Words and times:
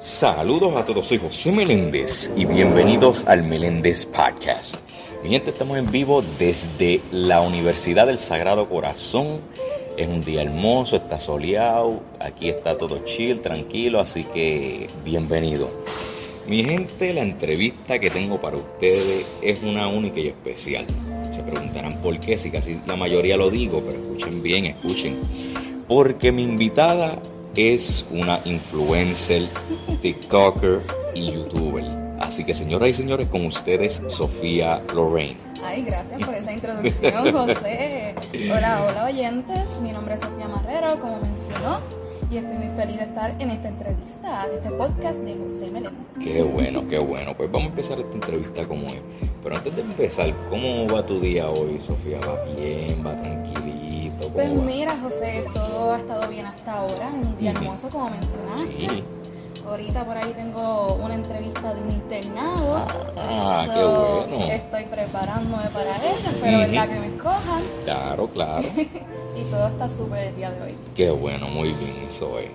Saludos 0.00 0.74
a 0.76 0.86
todos, 0.86 1.08
soy 1.08 1.18
José 1.18 1.52
Meléndez 1.52 2.30
y 2.34 2.46
bienvenidos 2.46 3.22
al 3.26 3.42
Meléndez 3.42 4.06
Podcast. 4.06 4.76
Mi 5.22 5.28
gente, 5.28 5.50
estamos 5.50 5.76
en 5.76 5.90
vivo 5.90 6.24
desde 6.38 7.02
la 7.12 7.42
Universidad 7.42 8.06
del 8.06 8.16
Sagrado 8.16 8.66
Corazón. 8.66 9.42
Es 9.98 10.08
un 10.08 10.24
día 10.24 10.40
hermoso, 10.40 10.96
está 10.96 11.20
soleado, 11.20 12.00
aquí 12.18 12.48
está 12.48 12.78
todo 12.78 13.04
chill, 13.04 13.42
tranquilo, 13.42 14.00
así 14.00 14.24
que 14.24 14.88
bienvenido. 15.04 15.68
Mi 16.46 16.64
gente, 16.64 17.12
la 17.12 17.20
entrevista 17.20 17.98
que 17.98 18.08
tengo 18.08 18.40
para 18.40 18.56
ustedes 18.56 19.26
es 19.42 19.62
una 19.62 19.86
única 19.88 20.18
y 20.18 20.28
especial. 20.28 20.86
Se 21.30 21.42
preguntarán 21.42 22.00
por 22.00 22.18
qué, 22.20 22.38
si 22.38 22.50
casi 22.50 22.80
la 22.86 22.96
mayoría 22.96 23.36
lo 23.36 23.50
digo, 23.50 23.82
pero 23.84 23.98
escuchen 23.98 24.42
bien, 24.42 24.64
escuchen. 24.64 25.18
Porque 25.86 26.32
mi 26.32 26.42
invitada 26.42 27.20
es 27.56 28.06
una 28.10 28.40
influencer, 28.44 29.48
TikToker 30.00 30.80
y 31.14 31.32
YouTuber. 31.32 31.84
Así 32.20 32.44
que 32.44 32.54
señoras 32.54 32.88
y 32.90 32.94
señores, 32.94 33.28
con 33.28 33.44
ustedes 33.46 34.02
Sofía 34.08 34.82
Lorraine. 34.94 35.38
Ay, 35.64 35.82
gracias 35.82 36.22
por 36.24 36.34
esa 36.34 36.52
introducción, 36.52 37.32
José. 37.32 38.14
Hola, 38.54 38.86
hola 38.88 39.04
oyentes, 39.06 39.80
mi 39.82 39.92
nombre 39.92 40.14
es 40.14 40.20
Sofía 40.20 40.48
Marrero, 40.48 40.98
como 41.00 41.18
mencionó, 41.20 41.80
y 42.30 42.36
estoy 42.38 42.56
muy 42.58 42.68
feliz 42.76 42.98
de 42.98 43.04
estar 43.04 43.34
en 43.38 43.50
esta 43.50 43.68
entrevista, 43.68 44.46
de 44.48 44.56
este 44.56 44.70
podcast 44.70 45.18
de 45.20 45.34
José 45.36 45.70
Meléndez. 45.70 45.92
Qué 46.22 46.42
bueno, 46.42 46.86
qué 46.88 46.98
bueno. 46.98 47.34
Pues 47.36 47.50
vamos 47.50 47.66
a 47.66 47.70
empezar 47.70 47.98
esta 48.00 48.12
entrevista 48.14 48.64
como 48.66 48.86
es. 48.86 49.00
Pero 49.42 49.56
antes 49.56 49.74
de 49.76 49.82
empezar, 49.82 50.32
¿cómo 50.48 50.86
va 50.88 51.04
tu 51.04 51.18
día 51.20 51.48
hoy, 51.48 51.80
Sofía? 51.86 52.20
¿Va 52.20 52.42
bien? 52.54 53.04
¿Va 53.04 53.16
tranquilito? 53.16 54.22
¿Cómo 54.24 54.34
Pues 54.34 54.50
va? 54.50 54.62
mira, 54.62 54.96
José, 55.02 55.44
todo 55.52 55.92
ha 55.92 55.98
estado 55.98 56.28
bien 56.28 56.46
hasta 56.46 56.72
ahora, 56.72 57.08
en 57.14 57.26
un 57.26 57.38
día 57.38 57.50
Ujú. 57.52 57.60
hermoso, 57.64 57.88
como 57.90 58.10
mencionaste. 58.10 58.66
Sí. 58.78 59.04
Ahorita 59.70 60.04
por 60.04 60.16
ahí 60.16 60.32
tengo 60.32 60.94
una 61.00 61.14
entrevista 61.14 61.72
de 61.72 61.80
un 61.80 61.92
internado. 61.92 62.84
Ah, 63.16 63.62
So, 63.66 63.72
qué 63.72 63.84
bueno. 64.34 64.52
Estoy 64.52 64.84
preparándome 64.86 65.62
para 65.72 65.96
ella, 65.96 66.28
espero 66.28 66.58
Ujú. 66.58 66.70
verdad 66.70 66.88
que 66.88 66.98
me 66.98 67.06
escojan. 67.06 67.62
Claro, 67.84 68.28
claro. 68.28 68.68
Y 69.36 69.42
todo 69.44 69.68
está 69.68 69.88
súper 69.88 70.26
el 70.26 70.36
día 70.36 70.50
de 70.50 70.60
hoy. 70.60 70.74
Qué 70.96 71.08
bueno, 71.10 71.46
muy 71.48 71.68
bien, 71.68 72.04
eso 72.08 72.36
es. 72.40 72.50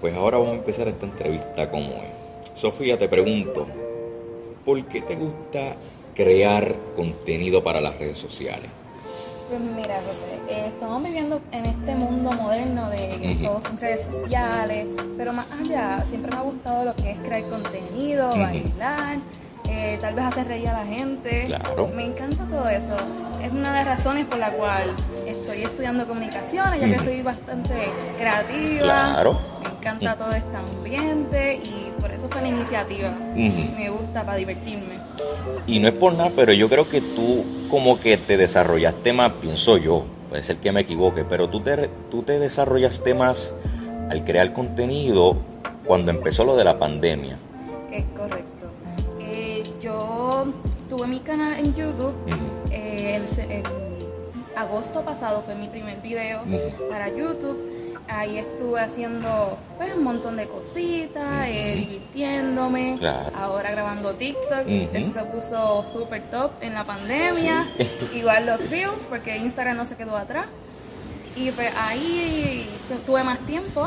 Pues 0.00 0.14
ahora 0.14 0.38
vamos 0.38 0.52
a 0.52 0.58
empezar 0.58 0.86
esta 0.86 1.04
entrevista 1.04 1.68
como 1.68 1.88
es. 1.94 2.10
Sofía, 2.54 2.96
te 2.96 3.08
pregunto, 3.08 3.66
¿por 4.64 4.84
qué 4.84 5.02
te 5.02 5.16
gusta 5.16 5.74
crear 6.14 6.76
contenido 6.94 7.60
para 7.64 7.80
las 7.80 7.98
redes 7.98 8.18
sociales? 8.18 8.70
Pues 9.48 9.60
mira, 9.60 9.96
José, 9.96 10.40
eh, 10.48 10.66
estamos 10.66 11.02
viviendo 11.04 11.40
en 11.52 11.66
este 11.66 11.94
mundo 11.94 12.32
moderno 12.32 12.90
de 12.90 13.16
que 13.20 13.38
todos 13.44 13.62
son 13.62 13.78
redes 13.78 14.04
sociales, 14.10 14.88
pero 15.16 15.32
más 15.32 15.46
allá, 15.52 16.02
siempre 16.04 16.32
me 16.32 16.38
ha 16.38 16.42
gustado 16.42 16.84
lo 16.84 16.96
que 16.96 17.12
es 17.12 17.18
crear 17.18 17.42
contenido, 17.44 18.30
bailar, 18.30 19.18
eh, 19.68 19.98
tal 20.00 20.14
vez 20.14 20.24
hacer 20.24 20.48
reír 20.48 20.68
a 20.68 20.72
la 20.72 20.84
gente. 20.84 21.44
Claro. 21.46 21.88
Me 21.94 22.06
encanta 22.06 22.44
todo 22.50 22.68
eso. 22.68 22.96
Es 23.40 23.52
una 23.52 23.70
de 23.70 23.76
las 23.76 23.98
razones 23.98 24.26
por 24.26 24.38
la 24.38 24.50
cual 24.50 24.90
estoy 25.26 25.62
estudiando 25.62 26.08
comunicaciones, 26.08 26.80
ya 26.80 26.88
que 26.88 26.98
soy 26.98 27.22
bastante 27.22 27.92
creativa. 28.18 28.82
Claro. 28.82 29.38
Me 29.62 29.68
encanta 29.76 30.16
todo 30.16 30.32
este 30.32 30.56
ambiente 30.56 31.60
y 31.62 31.85
eso 32.26 32.32
fue 32.32 32.42
la 32.42 32.48
iniciativa. 32.48 33.10
Me 33.34 33.90
gusta 33.90 34.24
para 34.24 34.36
divertirme. 34.36 34.98
Y 35.66 35.78
no 35.78 35.88
es 35.88 35.94
por 35.94 36.14
nada, 36.14 36.30
pero 36.34 36.52
yo 36.52 36.68
creo 36.68 36.88
que 36.88 37.00
tú 37.00 37.44
como 37.70 37.98
que 37.98 38.16
te 38.16 38.36
desarrollaste 38.36 39.12
más, 39.12 39.32
pienso 39.32 39.76
yo, 39.76 40.04
puede 40.28 40.42
ser 40.42 40.56
que 40.56 40.72
me 40.72 40.80
equivoque, 40.80 41.24
pero 41.24 41.48
tú 41.48 41.60
te, 41.60 41.88
tú 42.10 42.22
te 42.22 42.38
desarrollaste 42.38 43.14
más 43.14 43.54
al 44.10 44.24
crear 44.24 44.52
contenido 44.52 45.36
cuando 45.84 46.10
empezó 46.10 46.44
lo 46.44 46.56
de 46.56 46.64
la 46.64 46.78
pandemia. 46.78 47.36
Es 47.92 48.04
correcto. 48.16 48.66
Eh, 49.20 49.62
yo 49.80 50.46
tuve 50.88 51.06
mi 51.06 51.20
canal 51.20 51.54
en 51.58 51.74
YouTube. 51.74 52.14
Eh, 52.70 53.16
el, 53.16 53.50
el 53.50 53.62
agosto 54.54 55.02
pasado 55.02 55.42
fue 55.42 55.54
mi 55.54 55.68
primer 55.68 56.00
video 56.00 56.42
para 56.88 57.08
YouTube. 57.08 57.75
Ahí 58.08 58.38
estuve 58.38 58.80
haciendo 58.80 59.58
pues, 59.78 59.94
un 59.96 60.04
montón 60.04 60.36
de 60.36 60.46
cositas, 60.46 61.48
eh, 61.48 61.74
divirtiéndome. 61.76 62.96
Claro. 62.98 63.30
Ahora 63.36 63.70
grabando 63.72 64.14
TikToks. 64.14 64.64
Ujú. 64.66 64.88
Eso 64.96 65.12
se 65.12 65.24
puso 65.24 65.84
súper 65.84 66.30
top 66.30 66.52
en 66.60 66.74
la 66.74 66.84
pandemia. 66.84 67.68
Igual 68.14 68.46
los 68.46 68.70
Reels, 68.70 69.02
porque 69.08 69.36
Instagram 69.36 69.76
no 69.76 69.86
se 69.86 69.96
quedó 69.96 70.16
atrás. 70.16 70.46
Y 71.34 71.50
pues 71.50 71.70
ahí 71.76 72.66
tu- 72.88 72.98
tuve 73.00 73.22
más 73.24 73.38
tiempo 73.40 73.86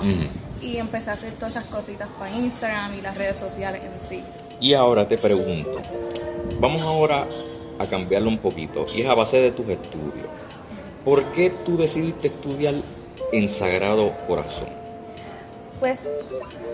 y 0.61 0.77
empecé 0.77 1.09
a 1.09 1.13
hacer 1.13 1.31
todas 1.33 1.55
esas 1.55 1.63
cositas 1.65 2.07
para 2.19 2.31
Instagram 2.35 2.93
y 2.95 3.01
las 3.01 3.17
redes 3.17 3.37
sociales 3.37 3.81
en 3.83 4.09
sí. 4.09 4.23
Y 4.59 4.73
ahora 4.73 5.07
te 5.07 5.17
pregunto, 5.17 5.81
vamos 6.59 6.81
ahora 6.83 7.25
a 7.79 7.85
cambiarlo 7.87 8.27
un 8.29 8.37
poquito, 8.39 8.85
y 8.93 9.01
es 9.01 9.07
a 9.07 9.15
base 9.15 9.37
de 9.37 9.51
tus 9.53 9.67
estudios. 9.69 10.27
¿Por 11.05 11.23
qué 11.31 11.49
tú 11.65 11.77
decidiste 11.77 12.27
estudiar 12.27 12.75
en 13.31 13.49
Sagrado 13.49 14.13
Corazón? 14.27 14.69
Pues 15.79 15.99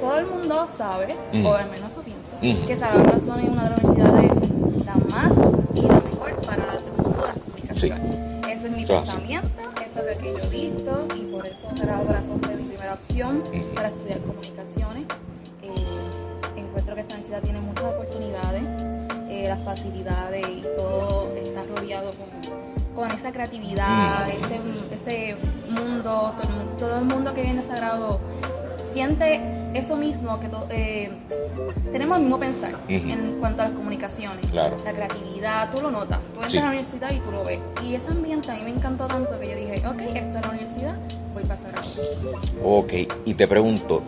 todo 0.01 0.17
el 0.17 0.25
mundo 0.27 0.67
sabe, 0.75 1.15
Ujú. 1.33 1.47
o 1.47 1.53
al 1.53 1.69
menos 1.69 1.93
piensa, 1.93 2.57
Ujú. 2.59 2.67
que 2.67 2.75
Sagrado 2.75 3.03
Corazón 3.05 3.39
es 3.39 3.49
una 3.49 3.63
de 3.65 3.69
las 3.69 3.79
universidades 3.83 4.85
la 4.85 4.95
más 5.07 5.33
y 5.75 5.81
la 5.81 5.93
mejor 5.99 6.31
para 6.45 6.73
el 6.73 6.91
mundo 7.03 7.21
de 7.21 7.27
las 7.27 7.37
comunicaciones. 7.37 8.15
Ese 8.49 8.65
es 8.67 8.71
mi 8.71 8.83
así. 8.83 8.85
pensamiento, 8.93 9.49
eso 9.85 9.99
es 9.99 10.15
lo 10.15 10.21
que 10.21 10.31
yo 10.33 10.39
he 10.39 10.49
visto 10.49 11.07
y 11.15 11.19
por 11.31 11.45
eso 11.45 11.67
Sagrado 11.75 12.05
Corazón 12.05 12.39
fue 12.41 12.55
mi 12.55 12.63
primera 12.63 12.93
opción 12.93 13.43
Ujú. 13.53 13.75
para 13.75 13.89
estudiar 13.89 14.19
comunicaciones. 14.21 15.03
Eh, 15.61 15.69
encuentro 16.57 16.95
que 16.95 17.01
esta 17.01 17.13
universidad 17.15 17.41
tiene 17.43 17.59
muchas 17.61 17.85
oportunidades, 17.85 18.63
eh, 19.29 19.45
las 19.47 19.61
facilidades 19.63 20.47
y 20.47 20.63
todo 20.75 21.31
está 21.35 21.63
con, 22.95 23.11
esa 23.11 23.31
creatividad, 23.31 24.27
Ujú. 24.29 24.45
ese, 24.45 24.95
ese 24.95 25.35
mundo, 25.69 26.33
todo 26.41 26.65
todo 26.79 26.99
el 26.99 27.05
mundo 27.05 27.33
que 27.33 27.41
viene 27.41 27.61
Sagrado 27.63 28.19
siente 28.91 29.41
eso 29.73 29.97
mismo, 29.97 30.39
que 30.39 30.47
to- 30.47 30.67
eh, 30.69 31.09
tenemos 31.91 32.17
el 32.17 32.23
mismo 32.23 32.39
pensar 32.39 32.75
en 32.87 33.37
cuanto 33.39 33.61
a 33.61 33.65
las 33.65 33.73
comunicaciones, 33.75 34.45
Claro. 34.51 34.77
la 34.85 34.91
creatividad, 34.93 35.71
tú 35.73 35.81
lo 35.81 35.91
notas, 35.91 36.19
tú 36.19 36.35
entras 36.35 36.51
Sí. 36.51 36.57
a 36.57 36.61
la 36.61 36.67
universidad 36.69 37.11
y 37.11 37.19
tú 37.19 37.31
lo 37.31 37.43
ves. 37.43 37.59
Y 37.83 37.95
ese 37.95 38.09
ambiente 38.11 38.51
a 38.51 38.55
mí 38.55 38.63
me 38.63 38.69
encantó 38.71 39.07
tanto 39.07 39.37
que 39.39 39.49
yo 39.49 39.55
dije, 39.55 39.85
ok, 39.87 40.01
esto 40.15 40.37
es 40.37 40.45
la 40.45 40.49
universidad, 40.51 40.95
voy 41.33 41.43
para 41.43 41.59
Sagrado. 41.59 41.87
Ok, 42.63 42.93
y 43.25 43.33
te 43.33 43.47
pregunto, 43.47 44.01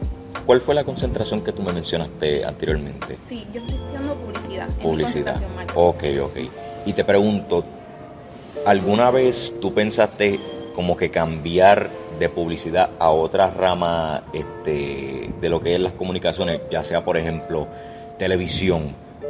¿cuál 0.46 0.62
fue 0.62 0.74
la 0.76 0.84
concentración 0.86 1.42
que 1.42 1.52
tú 1.52 1.62
me 1.64 1.74
mencionaste 1.74 2.46
anteriormente? 2.46 3.18
Sí, 3.28 3.46
yo 3.54 3.60
estoy 3.62 3.76
estudiando 3.78 4.16
publicidad. 4.16 4.68
en 4.70 4.78
mi 4.78 4.84
Publicidad. 4.84 5.34
concentración 5.36 5.56
mayor. 5.56 5.72
Ok, 5.76 6.04
ok. 6.24 6.38
Y 6.86 6.94
te 6.94 7.04
pregunto, 7.04 7.66
¿alguna 8.68 9.12
vez 9.12 9.56
tú 9.62 9.74
pensaste 9.74 10.42
como 10.76 10.98
que 10.98 11.10
cambiar 11.10 11.90
de 12.20 12.28
publicidad 12.28 12.90
a 13.00 13.12
otra 13.12 13.50
rama 13.50 14.24
este, 14.34 15.30
de 15.40 15.50
lo 15.50 15.62
que 15.62 15.76
es 15.76 15.80
las 15.80 15.94
comunicaciones, 15.94 16.60
ya 16.70 16.84
sea 16.84 17.06
por 17.06 17.16
ejemplo 17.16 17.68
televisión 18.20 18.90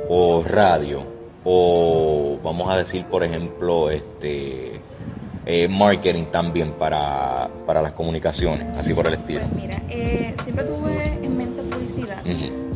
o 0.10 0.44
radio 0.44 1.04
o 1.44 2.40
vamos 2.44 2.68
a 2.70 2.78
decir 2.78 3.06
por 3.06 3.24
ejemplo 3.24 3.92
este 3.92 4.82
eh, 5.46 5.68
marketing 5.68 6.26
también 6.32 6.72
para, 6.72 7.48
para 7.68 7.84
las 7.84 7.92
comunicaciones, 7.92 8.76
así 8.76 8.96
por 8.96 9.06
el 9.06 9.14
estilo? 9.14 9.42
Pues 9.42 9.62
mira, 9.62 9.82
eh, 9.88 10.36
siempre 10.44 10.66
tuve 10.66 11.20
en 11.22 11.38
mente 11.38 11.62
publicidad, 11.62 12.24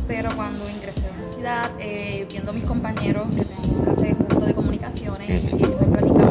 pero 0.06 0.30
cuando 0.36 0.70
ingresé 0.70 1.00
a 1.00 1.10
la 1.10 1.16
universidad, 1.16 1.70
eh, 1.80 2.24
viendo 2.30 2.52
mis 2.52 2.64
compañeros 2.64 3.26
que 3.34 3.44
tenían 3.44 3.82
clases 3.82 4.46
de 4.46 4.54
comunicaciones 4.54 5.28
y 5.28 5.56
ellos 5.56 5.80
me 5.80 5.86
platicaban 5.86 6.21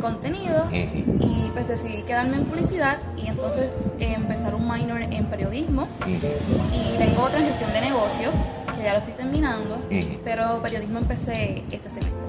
contenido. 0.00 0.68
Y 0.72 1.50
pues 1.52 1.68
decidí 1.68 2.02
quedarme 2.02 2.36
en 2.36 2.44
publicidad 2.44 2.98
y 3.16 3.26
entonces 3.26 3.66
eh, 3.98 4.14
empezar 4.16 4.54
un 4.54 4.70
minor 4.70 5.02
en 5.02 5.26
periodismo. 5.26 5.88
Y 6.06 6.98
tengo 6.98 7.22
otra 7.22 7.40
en 7.40 7.46
gestión 7.46 7.72
de 7.72 7.80
negocios, 7.80 8.32
que 8.76 8.84
ya 8.84 8.92
lo 8.92 8.98
estoy 9.00 9.14
terminando. 9.14 9.78
Pero 10.24 10.60
periodismo 10.62 10.98
empecé 10.98 11.62
este 11.70 11.88
semestre. 11.88 12.20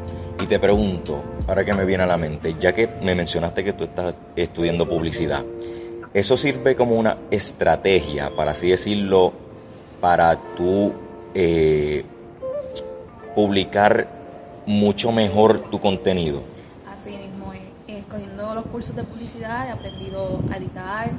Y 0.41 0.47
te 0.47 0.59
pregunto, 0.59 1.21
ahora 1.47 1.63
que 1.63 1.73
me 1.73 1.85
viene 1.85 2.03
a 2.03 2.07
la 2.07 2.17
mente, 2.17 2.55
ya 2.59 2.73
que 2.73 2.89
me 3.01 3.13
mencionaste 3.13 3.63
que 3.63 3.73
tú 3.73 3.83
estás 3.83 4.15
estudiando 4.35 4.89
publicidad, 4.89 5.43
¿eso 6.15 6.35
sirve 6.35 6.75
como 6.75 6.95
una 6.95 7.15
estrategia, 7.29 8.35
para 8.35 8.51
así 8.51 8.69
decirlo, 8.69 9.33
para 9.99 10.35
tú 10.57 10.93
eh, 11.35 12.03
publicar 13.35 14.07
mucho 14.65 15.11
mejor 15.11 15.69
tu 15.69 15.79
contenido? 15.79 16.41
Así 16.91 17.11
mismo, 17.11 17.53
eh, 17.53 17.99
escogiendo 17.99 18.50
los 18.61 18.71
cursos 18.71 18.95
de 18.95 19.03
publicidad, 19.03 19.67
he 19.67 19.71
aprendido 19.71 20.39
a 20.51 20.57
editar 20.57 21.11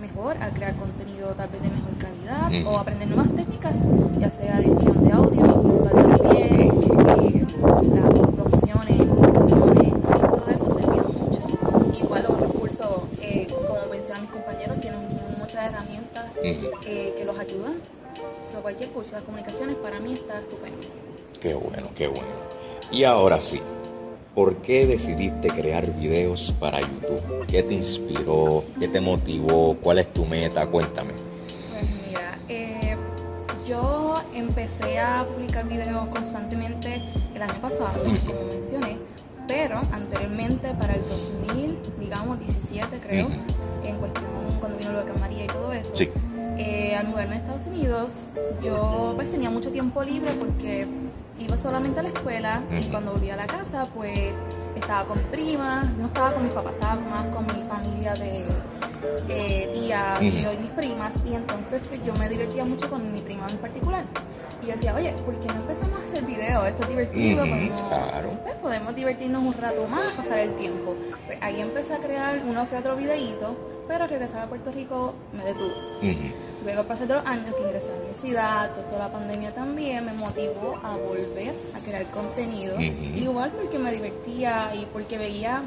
mejor, 0.00 0.36
a 0.42 0.50
crear 0.50 0.74
contenido 0.76 1.28
tal 1.30 1.48
vez 1.48 1.62
de 1.62 1.70
mejor 1.70 1.96
calidad 1.98 2.66
o 2.66 2.78
aprender 2.78 3.08
nuevas 3.08 3.28
técnicas, 3.36 3.76
ya 4.18 4.30
sea 4.30 4.58
edición 4.58 5.04
de 5.04 5.12
audio, 5.12 5.62
visual 5.62 6.18
también, 6.18 6.60
eh, 6.60 7.46
las 7.94 8.30
promociones, 8.34 8.96
publicaciones, 9.06 9.92
todo 10.02 10.46
eso 10.50 10.66
ha 10.66 10.80
servido 10.80 11.08
mucho. 11.08 11.98
Igual 11.98 12.26
otros 12.28 12.52
cursos, 12.52 13.02
eh, 13.22 13.46
como 13.48 13.90
mencionan 13.90 14.22
mis 14.22 14.30
compañeros, 14.32 14.80
tienen 14.80 15.00
muchas 15.38 15.66
herramientas 15.66 16.24
eh, 16.42 17.14
que 17.16 17.24
los 17.24 17.38
ayudan. 17.38 17.74
So, 18.50 18.60
cualquier 18.60 18.90
curso 18.90 19.14
de 19.14 19.22
comunicaciones 19.22 19.76
para 19.76 20.00
mí 20.00 20.14
está 20.14 20.40
estupendo. 20.40 20.86
Qué 21.40 21.54
bueno, 21.54 21.90
qué 21.94 22.08
bueno. 22.08 22.26
Y 22.90 23.04
ahora 23.04 23.40
sí, 23.40 23.60
¿por 24.38 24.54
qué 24.58 24.86
decidiste 24.86 25.48
crear 25.48 25.92
videos 25.98 26.54
para 26.60 26.80
YouTube? 26.80 27.44
¿Qué 27.48 27.64
te 27.64 27.74
inspiró? 27.74 28.62
¿Qué 28.78 28.86
te 28.86 29.00
motivó? 29.00 29.76
¿Cuál 29.82 29.98
es 29.98 30.12
tu 30.12 30.24
meta? 30.24 30.64
Cuéntame. 30.68 31.12
Pues 31.72 31.84
mira, 32.06 32.38
eh, 32.48 32.96
yo 33.66 34.14
empecé 34.32 35.00
a 35.00 35.26
publicar 35.26 35.66
videos 35.66 36.06
constantemente 36.10 37.02
el 37.34 37.42
año 37.42 37.60
pasado, 37.60 38.04
como 38.28 38.44
mencioné, 38.44 38.98
pero 39.48 39.80
anteriormente 39.90 40.68
para 40.78 40.94
el 40.94 41.02
2000, 41.08 41.76
digamos 41.98 42.38
17 42.38 43.00
creo, 43.00 43.30
en 43.84 43.96
cuestión 43.96 44.24
cuando 44.60 44.78
vino 44.78 44.92
lo 44.92 45.04
de 45.04 45.14
María 45.14 45.46
y 45.46 45.48
todo 45.48 45.72
eso. 45.72 45.90
Sí. 45.96 46.10
Eh, 46.58 46.94
al 46.94 47.08
mudarme 47.08 47.34
a 47.34 47.38
Estados 47.38 47.66
Unidos, 47.66 48.12
yo 48.64 49.14
pues 49.16 49.32
tenía 49.32 49.50
mucho 49.50 49.72
tiempo 49.72 50.00
libre 50.04 50.30
porque 50.38 50.86
iba 51.38 51.56
solamente 51.56 52.00
a 52.00 52.02
la 52.02 52.08
escuela 52.10 52.62
y 52.70 52.84
cuando 52.84 53.12
volví 53.12 53.30
a 53.30 53.36
la 53.36 53.46
casa, 53.46 53.86
pues 53.94 54.32
estaba 54.74 55.04
con 55.04 55.18
primas, 55.30 55.90
no 55.96 56.06
estaba 56.06 56.32
con 56.34 56.44
mis 56.44 56.52
papás, 56.52 56.74
estaba 56.74 56.96
más 56.96 57.26
con 57.26 57.46
mi 57.46 57.62
familia 57.68 58.14
de 58.14 58.44
eh, 59.28 59.70
tía, 59.72 60.16
tío 60.18 60.52
y 60.52 60.56
mis 60.56 60.70
primas, 60.70 61.18
y 61.24 61.34
entonces 61.34 61.80
pues, 61.88 62.02
yo 62.04 62.14
me 62.14 62.28
divertía 62.28 62.64
mucho 62.64 62.88
con 62.88 63.12
mi 63.12 63.20
prima 63.20 63.46
en 63.48 63.58
particular. 63.58 64.04
Y 64.60 64.66
yo 64.66 64.72
decía, 64.72 64.92
oye, 64.94 65.12
¿por 65.24 65.38
qué 65.38 65.46
no 65.46 65.54
empezamos 65.54 66.00
a 66.00 66.04
hacer 66.04 66.24
videos? 66.24 66.66
Esto 66.66 66.82
es 66.82 66.88
divertido, 66.88 67.46
podemos, 67.46 67.80
pues, 68.42 68.54
podemos 68.56 68.94
divertirnos 68.96 69.42
un 69.42 69.54
rato 69.54 69.86
más, 69.86 70.12
pasar 70.14 70.40
el 70.40 70.56
tiempo. 70.56 70.96
Pues 71.26 71.38
ahí 71.40 71.60
empecé 71.60 71.94
a 71.94 71.98
crear 71.98 72.42
uno 72.44 72.68
que 72.68 72.76
otro 72.76 72.96
videíto, 72.96 73.56
pero 73.86 74.04
al 74.04 74.10
regresar 74.10 74.40
a 74.42 74.48
Puerto 74.48 74.72
Rico 74.72 75.14
me 75.32 75.44
detuve. 75.44 75.74
Luego 76.64 76.84
pasé 76.84 77.04
otros 77.04 77.24
años 77.24 77.54
que 77.54 77.62
ingresé 77.62 77.88
a 77.88 77.92
la 77.92 77.98
universidad, 77.98 78.70
toda 78.88 78.98
la 78.98 79.12
pandemia 79.12 79.54
también 79.54 80.04
me 80.04 80.12
motivó 80.12 80.78
a 80.82 80.96
volver 80.96 81.54
a 81.74 81.80
crear 81.80 82.04
contenido. 82.06 82.78
Igual 82.80 83.52
porque 83.52 83.78
me 83.78 83.92
divertía 83.92 84.74
y 84.74 84.86
porque 84.86 85.18
veía, 85.18 85.62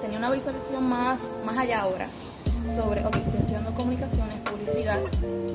tenía 0.00 0.18
una 0.18 0.30
visualización 0.30 0.88
más, 0.88 1.20
más 1.44 1.58
allá 1.58 1.82
ahora 1.82 2.06
sobre, 2.70 3.04
ok, 3.04 3.16
estoy 3.16 3.40
estudiando 3.40 3.74
comunicaciones, 3.74 4.38
publicidad, 4.40 5.00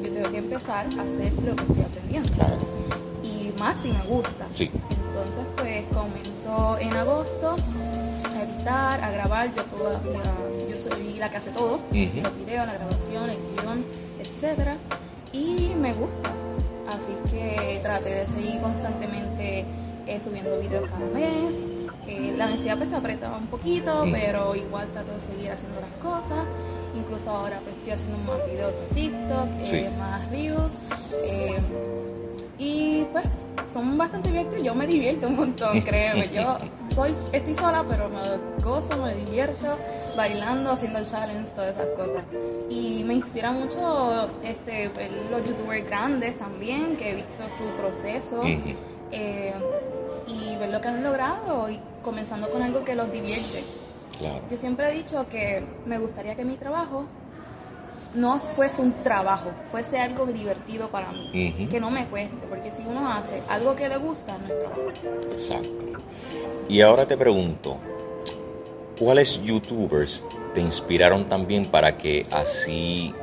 yo 0.04 0.12
tengo 0.12 0.32
que 0.32 0.38
empezar 0.38 0.86
a 0.86 1.02
hacer 1.02 1.34
lo 1.34 1.56
que 1.56 1.64
estoy 1.64 1.82
aprendiendo. 1.84 2.30
Y 3.24 3.54
más 3.60 3.78
si 3.78 3.92
me 3.92 4.04
gusta. 4.04 4.46
Sí. 4.52 4.70
Entonces, 5.08 5.46
pues 5.56 5.84
comenzó 5.94 6.78
en 6.80 6.94
agosto 6.94 7.56
editar, 8.68 9.04
a 9.04 9.12
grabar, 9.12 9.54
yo 9.54 9.64
todo 9.64 9.96
hacía, 9.96 10.22
yo 10.70 10.78
soy 10.78 11.14
la 11.20 11.30
que 11.30 11.38
hace 11.38 11.52
todo, 11.52 11.80
los 11.92 11.92
videos, 11.92 12.68
la 12.68 12.74
grabación, 12.74 13.30
el 13.30 13.38
guion, 13.56 13.86
etcétera, 14.20 14.76
y 15.32 15.74
me 15.76 15.94
gusta. 15.94 16.34
Así 16.90 17.14
que 17.30 17.80
traté 17.82 18.10
de 18.10 18.26
seguir 18.28 18.62
constantemente 18.62 19.66
eh, 20.06 20.20
subiendo 20.22 20.60
videos 20.60 20.90
cada 20.90 21.06
mes. 21.08 21.68
Eh, 22.08 22.34
la 22.38 22.48
necesidad 22.48 22.78
pues 22.78 22.90
se 22.90 22.96
apretaba 22.96 23.38
un 23.38 23.48
poquito, 23.48 24.06
pero 24.12 24.56
igual 24.56 24.88
trato 24.90 25.12
de 25.12 25.22
seguir 25.22 25.52
haciendo 25.52 25.80
las 25.82 25.92
cosas. 26.02 26.46
Incluso 26.96 27.30
ahora 27.30 27.60
pues 27.64 27.76
estoy 27.76 27.94
haciendo 27.94 28.18
más 28.20 28.46
videos 28.50 28.74
de 28.74 28.96
TikTok, 28.96 29.50
eh, 29.62 29.92
más 29.98 30.30
reels. 30.30 32.27
Y 32.58 33.06
pues 33.12 33.46
son 33.68 33.98
bastante 33.98 34.30
divertidos. 34.30 34.66
Yo 34.66 34.76
me 34.76 34.88
divierto 34.88 35.28
un 35.28 35.36
montón, 35.36 35.82
créeme. 35.84 36.28
Yo 36.30 36.58
soy, 36.94 37.16
estoy 37.32 37.54
sola, 37.54 37.84
pero 37.88 38.10
me 38.10 38.64
gozo, 38.64 38.98
me 38.98 39.14
divierto 39.14 39.68
bailando, 40.16 40.72
haciendo 40.72 41.04
challenge, 41.04 41.52
todas 41.52 41.76
esas 41.76 41.88
cosas. 41.96 42.24
Y 42.70 43.04
me 43.04 43.14
inspira 43.16 43.52
mucho 43.52 44.30
este, 44.44 44.92
los 45.30 45.48
youtubers 45.48 45.86
grandes 45.86 46.38
también, 46.38 46.98
que 46.98 47.12
he 47.12 47.16
visto 47.16 47.44
su 47.50 47.64
proceso. 47.78 48.44
Eh, 49.12 49.54
y 50.28 50.58
ver 50.58 50.70
lo 50.70 50.82
que 50.82 50.88
han 50.90 51.04
logrado 51.04 51.70
y 51.70 51.80
comenzando 52.04 52.50
con 52.50 52.62
algo 52.62 52.84
que 52.84 52.96
los 52.96 53.12
divierte. 53.12 53.64
Yo 54.50 54.58
siempre 54.58 54.90
he 54.90 54.94
dicho 54.94 55.28
que 55.30 55.64
me 55.86 56.00
gustaría 56.00 56.36
que 56.36 56.44
mi 56.44 56.58
trabajo 56.58 57.06
no 58.18 58.38
fuese 58.38 58.82
un 58.82 58.92
trabajo, 59.04 59.52
fuese 59.72 60.00
algo 60.00 60.26
divertido 60.26 60.90
para 60.90 61.12
mí, 61.12 61.68
que 61.70 61.80
no 61.80 61.90
me 61.90 62.08
cueste, 62.08 62.48
porque 62.50 62.72
si 62.72 62.84
uno 62.84 63.12
hace 63.12 63.42
algo 63.50 63.76
que 63.76 63.88
le 63.88 63.98
gusta, 63.98 64.38
no 64.38 64.48
es 64.48 64.60
trabajo. 64.60 64.82
Exacto. 65.32 65.70
Y 66.68 66.82
ahora 66.82 67.08
te 67.08 67.16
pregunto, 67.16 67.78
¿cuáles 69.00 69.42
youtubers 69.44 70.24
te 70.54 70.62
inspiraron 70.62 71.30
también 71.30 71.70
para 71.70 71.98
que 71.98 72.26
así 72.32 73.14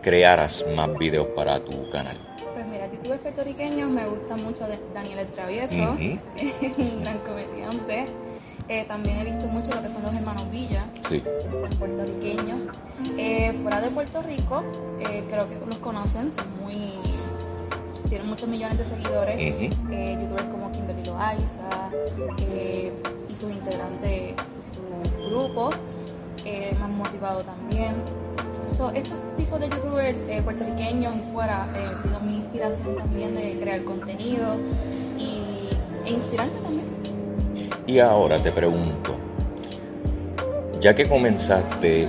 crearas 0.00 0.64
más 0.74 0.96
videos 0.96 1.26
para 1.34 1.60
tu 1.60 1.90
canal? 1.90 2.16
Pues 2.54 2.66
mira, 2.66 2.90
youtubers 2.90 3.20
puertorriqueños 3.20 3.90
me 3.90 4.06
gusta 4.08 4.36
mucho 4.36 4.66
Daniel 4.94 5.18
el 5.18 5.28
Travieso, 5.28 5.74
un 6.78 7.00
gran 7.02 7.18
comediante. 7.18 8.06
Eh, 8.68 8.84
también 8.86 9.16
he 9.18 9.24
visto 9.24 9.46
mucho 9.46 9.74
lo 9.74 9.80
que 9.80 9.88
son 9.88 10.02
los 10.02 10.14
hermanos 10.14 10.50
Villa, 10.50 10.84
que 11.08 11.22
son 11.58 11.70
puertorriqueños. 11.78 12.60
Eh, 13.16 13.58
fuera 13.62 13.80
de 13.80 13.88
Puerto 13.88 14.20
Rico, 14.20 14.62
eh, 15.00 15.24
creo 15.26 15.48
que 15.48 15.58
los 15.64 15.76
conocen, 15.76 16.30
son 16.32 16.46
muy 16.60 16.92
tienen 18.10 18.28
muchos 18.28 18.48
millones 18.48 18.78
de 18.78 18.84
seguidores, 18.84 19.70
youtubers 19.90 20.44
como 20.50 20.72
Kimberly 20.72 21.04
Loaiza 21.04 21.90
y 23.28 23.36
sus 23.36 23.52
integrantes, 23.52 24.34
su 24.72 25.28
grupo, 25.28 25.70
han 26.82 26.96
motivado 26.96 27.42
también. 27.42 27.94
estos 28.94 29.20
tipos 29.36 29.60
de 29.60 29.68
youtubers 29.68 30.16
puertorriqueños 30.42 31.16
y 31.16 31.32
fuera 31.32 31.64
han 31.64 32.02
sido 32.02 32.20
mi 32.20 32.36
inspiración 32.36 32.96
también 32.96 33.34
de 33.34 33.58
crear 33.60 33.84
contenido 33.84 34.58
y, 35.18 35.68
e 36.06 36.10
inspirarme 36.10 36.60
también. 36.60 37.17
Y 37.88 38.00
ahora 38.00 38.36
te 38.38 38.52
pregunto, 38.52 39.14
ya 40.78 40.94
que 40.94 41.08
comenzaste 41.08 42.06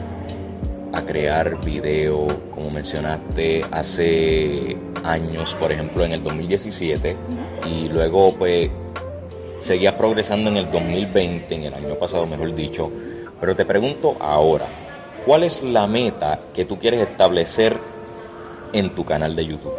a 0.92 1.02
crear 1.04 1.58
video, 1.64 2.28
como 2.52 2.70
mencionaste, 2.70 3.64
hace 3.72 4.76
años, 5.06 5.56
por 5.56 5.71
ejemplo 5.71 6.04
en 6.04 6.12
el 6.12 6.21
2017, 6.21 7.16
y 7.66 7.88
luego 7.88 8.33
pues 8.33 8.69
seguías 9.62 9.94
progresando 9.94 10.50
en 10.50 10.57
el 10.57 10.69
2020, 10.69 11.56
en 11.56 11.64
el 11.64 11.74
año 11.74 11.95
pasado 11.95 12.28
mejor 12.28 12.54
dicho, 12.54 12.92
pero 13.40 13.56
te 13.56 13.64
pregunto 13.64 14.18
ahora, 14.19 14.66
¿cuál 15.26 15.45
es 15.45 15.64
la 15.64 15.88
meta 15.88 16.42
que 16.54 16.66
tú 16.66 16.78
quieres 16.78 17.07
establecer 17.07 17.78
en 18.74 18.94
tu 18.94 19.06
canal 19.06 19.33
de 19.33 19.45
YouTube? 19.45 19.76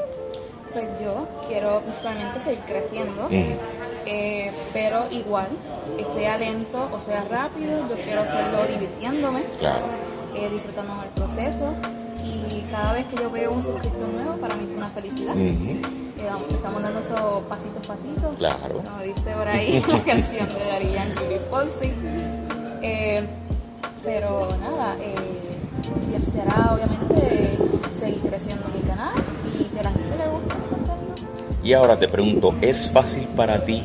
Pues 0.72 0.86
yo 1.04 1.28
quiero 1.46 1.82
principalmente 1.82 2.40
seguir 2.40 2.60
creciendo. 2.60 3.28
Eh, 4.06 4.50
pero 4.72 5.04
igual, 5.10 5.48
sea 6.04 6.38
lento 6.38 6.88
o 6.92 6.98
sea 6.98 7.24
rápido, 7.24 7.88
yo 7.88 7.96
quiero 7.96 8.22
hacerlo 8.22 8.64
divirtiéndome, 8.66 9.40
eh, 9.40 10.48
disfrutando 10.50 11.02
el 11.02 11.10
proceso 11.10 11.74
y 12.24 12.62
cada 12.70 12.92
vez 12.92 13.06
que 13.06 13.16
yo 13.16 13.30
veo 13.30 13.52
un 13.52 13.62
suscriptor 13.62 14.08
nuevo, 14.08 14.36
para 14.36 14.54
mí 14.54 14.64
es 14.64 14.70
una 14.70 14.88
felicidad. 14.90 15.34
Eh, 15.36 15.80
estamos 16.50 16.82
dando 16.82 17.00
esos 17.00 17.42
pasitos, 17.48 17.86
pasitos, 17.86 18.36
claro. 18.36 18.82
como 18.82 19.02
dice 19.02 19.32
por 19.36 19.48
ahí 19.48 19.82
la 19.86 20.00
canción 20.04 20.48
de 20.48 20.64
Dari 20.66 20.92
Yankee 20.92 21.34
y 21.34 21.38
Fonsi. 21.50 21.92
pero 24.04 24.48
nada, 24.60 24.96
eh, 25.00 25.40
será 26.22 26.74
obviamente 26.74 27.56
seguir 27.98 28.20
creciendo 28.20 28.66
mi 28.74 28.80
canal 28.82 29.14
y 29.58 29.64
que 29.64 29.82
la 29.82 29.90
gente 29.90 30.16
le 30.16 30.28
guste 30.28 30.54
mi 30.54 30.68
contenido. 30.68 31.14
Y 31.62 31.72
ahora 31.72 31.98
te 31.98 32.08
pregunto, 32.08 32.54
¿es 32.60 32.90
fácil 32.90 33.26
para 33.36 33.64
ti 33.64 33.84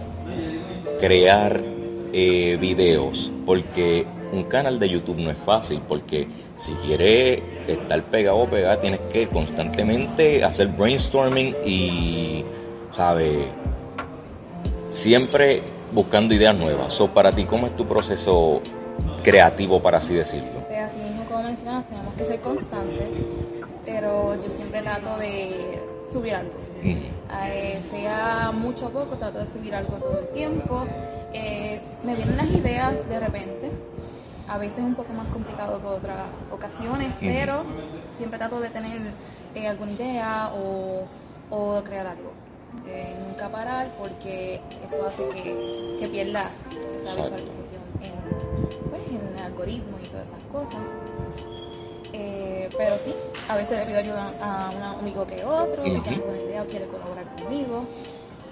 crear 1.00 1.75
eh, 2.18 2.56
videos? 2.56 3.30
Porque 3.46 4.06
un 4.32 4.46
canal 4.46 4.80
de 4.80 4.88
YouTube 4.88 5.18
no 5.18 5.30
es 5.30 5.38
fácil, 5.38 5.82
porque 5.86 6.30
si 6.56 6.72
quieres 6.76 7.42
estar 7.68 8.02
pegado 8.04 8.38
o 8.38 8.48
pegada, 8.48 8.80
tienes 8.80 9.02
que 9.12 9.28
constantemente 9.28 10.42
hacer 10.42 10.70
brainstorming 10.70 11.54
y, 11.66 12.46
¿sabes? 12.94 13.48
Siempre 14.92 15.62
buscando 15.92 16.34
ideas 16.34 16.56
nuevas. 16.56 17.02
o 17.02 17.10
para 17.10 17.34
ti, 17.34 17.44
¿cómo 17.44 17.68
es 17.68 17.76
tu 17.76 17.86
proceso 17.86 18.62
creativo, 19.22 19.82
para 19.82 19.98
así 19.98 20.14
decirlo? 20.14 20.64
Pues 20.70 20.80
así 20.80 20.98
mismo 21.00 21.26
como 21.26 21.44
mencionas, 21.44 21.86
tenemos 21.90 22.14
que 22.14 22.26
ser 22.26 22.40
constantes, 22.40 23.10
pero 23.86 24.36
yo 24.42 24.50
siempre 24.50 24.82
trato 24.82 25.18
de 25.18 25.82
subir 26.10 26.36
algo 26.36 26.54
eh, 27.32 27.82
sea 27.90 28.52
mucho 28.54 28.88
o 28.88 28.90
poco, 28.90 29.18
trato 29.18 29.40
de 29.40 29.48
subir 29.48 29.76
algo 29.76 29.98
todo 29.98 30.20
el 30.20 30.28
tiempo. 30.30 30.86
Eh, 31.34 31.82
me 32.04 32.16
vienen 32.16 32.38
las 32.38 32.50
ideas 32.50 33.08
de 33.10 33.20
repente 33.20 33.72
a 34.48 34.58
veces 34.58 34.80
es 34.80 34.84
un 34.84 34.96
poco 34.96 35.12
más 35.14 35.28
complicado 35.30 35.82
que 35.82 35.88
otras 35.88 36.28
ocasiones, 36.52 37.14
pero 37.20 37.64
siempre 38.12 38.38
trato 38.38 38.60
de 38.60 38.70
tener 38.70 39.02
eh, 39.56 39.68
alguna 39.68 39.92
idea 39.92 40.52
o, 40.56 41.08
o 41.50 41.84
crear 41.84 42.08
algo. 42.08 42.32
Nunca 43.28 43.50
parar 43.50 43.90
porque 43.98 44.62
eso 44.86 45.08
hace 45.08 45.28
que, 45.30 45.98
que 46.00 46.08
pierda 46.10 46.44
esa 46.96 47.16
visualización 47.16 47.82
en, 48.02 48.14
pues, 48.90 49.02
en 49.10 49.38
el 49.38 49.44
algoritmo 49.44 49.98
y 50.04 50.08
todas 50.08 50.28
esas 50.28 50.40
cosas. 50.52 50.82
Eh, 52.18 52.70
pero 52.78 52.98
sí, 52.98 53.14
a 53.50 53.58
veces 53.58 53.78
le 53.80 53.86
pido 53.88 54.00
ayuda 54.00 54.26
a 54.42 54.72
un 54.72 54.82
amigo 54.82 55.28
que 55.28 55.44
otro, 55.44 55.84
si 55.84 56.00
tiene 56.00 56.18
alguna 56.18 56.38
idea 56.38 56.64
o 56.64 56.66
quiere 56.66 56.86
colaborar 56.86 57.26
conmigo, 57.36 57.84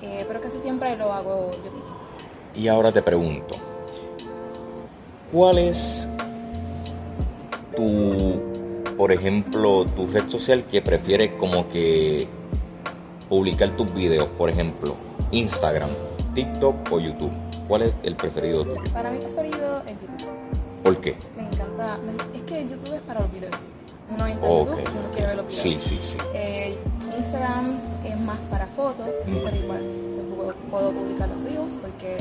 eh, 0.02 0.26
pero 0.28 0.42
casi 0.42 0.60
siempre 0.60 0.98
lo 0.98 1.14
hago 1.14 1.52
yo 1.64 1.72
mismo. 1.72 1.98
Y 2.54 2.68
ahora 2.68 2.92
te 2.92 3.02
pregunto, 3.02 3.56
¿cuál 5.32 5.60
es 5.60 6.10
tu, 7.78 8.42
por 8.98 9.14
ejemplo, 9.14 9.86
tu 9.86 10.08
red 10.08 10.28
social 10.28 10.66
que 10.66 10.82
prefieres 10.82 11.32
como 11.40 11.70
que 11.70 12.28
publicar 13.30 13.78
tus 13.78 13.94
videos? 13.94 14.28
Por 14.38 14.50
ejemplo, 14.50 14.98
Instagram, 15.32 15.90
TikTok 16.36 16.92
o 16.92 17.00
YouTube. 17.00 17.32
¿Cuál 17.70 17.84
es 17.84 17.94
el 18.04 18.18
preferido 18.18 18.66
tuyo? 18.66 18.92
Para 18.92 19.10
mí 19.10 19.20
preferido 19.20 19.80
es 19.88 20.02
YouTube. 20.02 20.43
¿Por 20.84 20.98
qué? 21.00 21.16
Me 21.38 21.44
encanta, 21.44 21.98
me- 21.98 22.38
es 22.38 22.44
que 22.46 22.64
YouTube 22.68 22.94
es 22.96 23.02
para 23.02 23.22
los 23.22 23.32
videos. 23.32 23.56
Uno 24.14 24.28
entra 24.28 24.50
en 24.50 24.58
YouTube 24.60 24.74
Ok. 24.74 24.80
y 24.80 24.98
uno 24.98 25.12
quiere 25.12 25.28
ver 25.28 25.36
los 25.38 25.46
videos. 25.48 25.62
Sí, 25.62 25.78
sí, 25.80 26.00
sí. 26.02 26.18
Eh, 26.34 26.78
Instagram 27.18 27.80
es 28.06 28.20
más 28.22 28.40
para 28.50 28.68
fotos, 28.68 29.08
Mm. 29.26 29.38
pero 29.46 29.56
igual 29.58 29.82
se 30.14 30.20
puedo, 30.22 30.54
puedo 30.70 30.92
publicar 30.92 31.30
los 31.30 31.42
reels 31.44 31.78
porque 31.82 32.18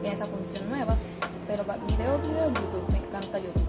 tiene 0.00 0.14
esa 0.14 0.26
función 0.26 0.68
nueva. 0.68 0.96
Pero 1.46 1.62
para 1.62 1.78
video, 1.84 2.18
video, 2.18 2.48
YouTube, 2.48 2.82
me 2.90 2.98
encanta 2.98 3.38
YouTube. 3.38 3.62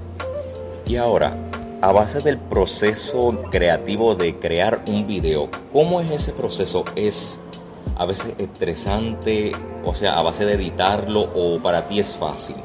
Y 0.87 0.95
ahora, 0.95 1.35
a 1.81 1.91
base 1.91 2.21
del 2.21 2.39
proceso 2.39 3.39
creativo 3.51 4.15
de 4.15 4.39
crear 4.39 4.83
un 4.87 5.05
video, 5.05 5.47
¿cómo 5.71 6.01
es 6.01 6.09
ese 6.09 6.31
proceso? 6.33 6.85
¿Es 6.95 7.39
a 7.95 8.05
veces 8.05 8.33
estresante? 8.39 9.51
O 9.85 9.93
sea, 9.93 10.17
a 10.17 10.23
base 10.23 10.43
de 10.45 10.53
editarlo 10.53 11.21
o 11.35 11.59
para 11.61 11.87
ti 11.87 11.99
es 11.99 12.15
fácil? 12.15 12.55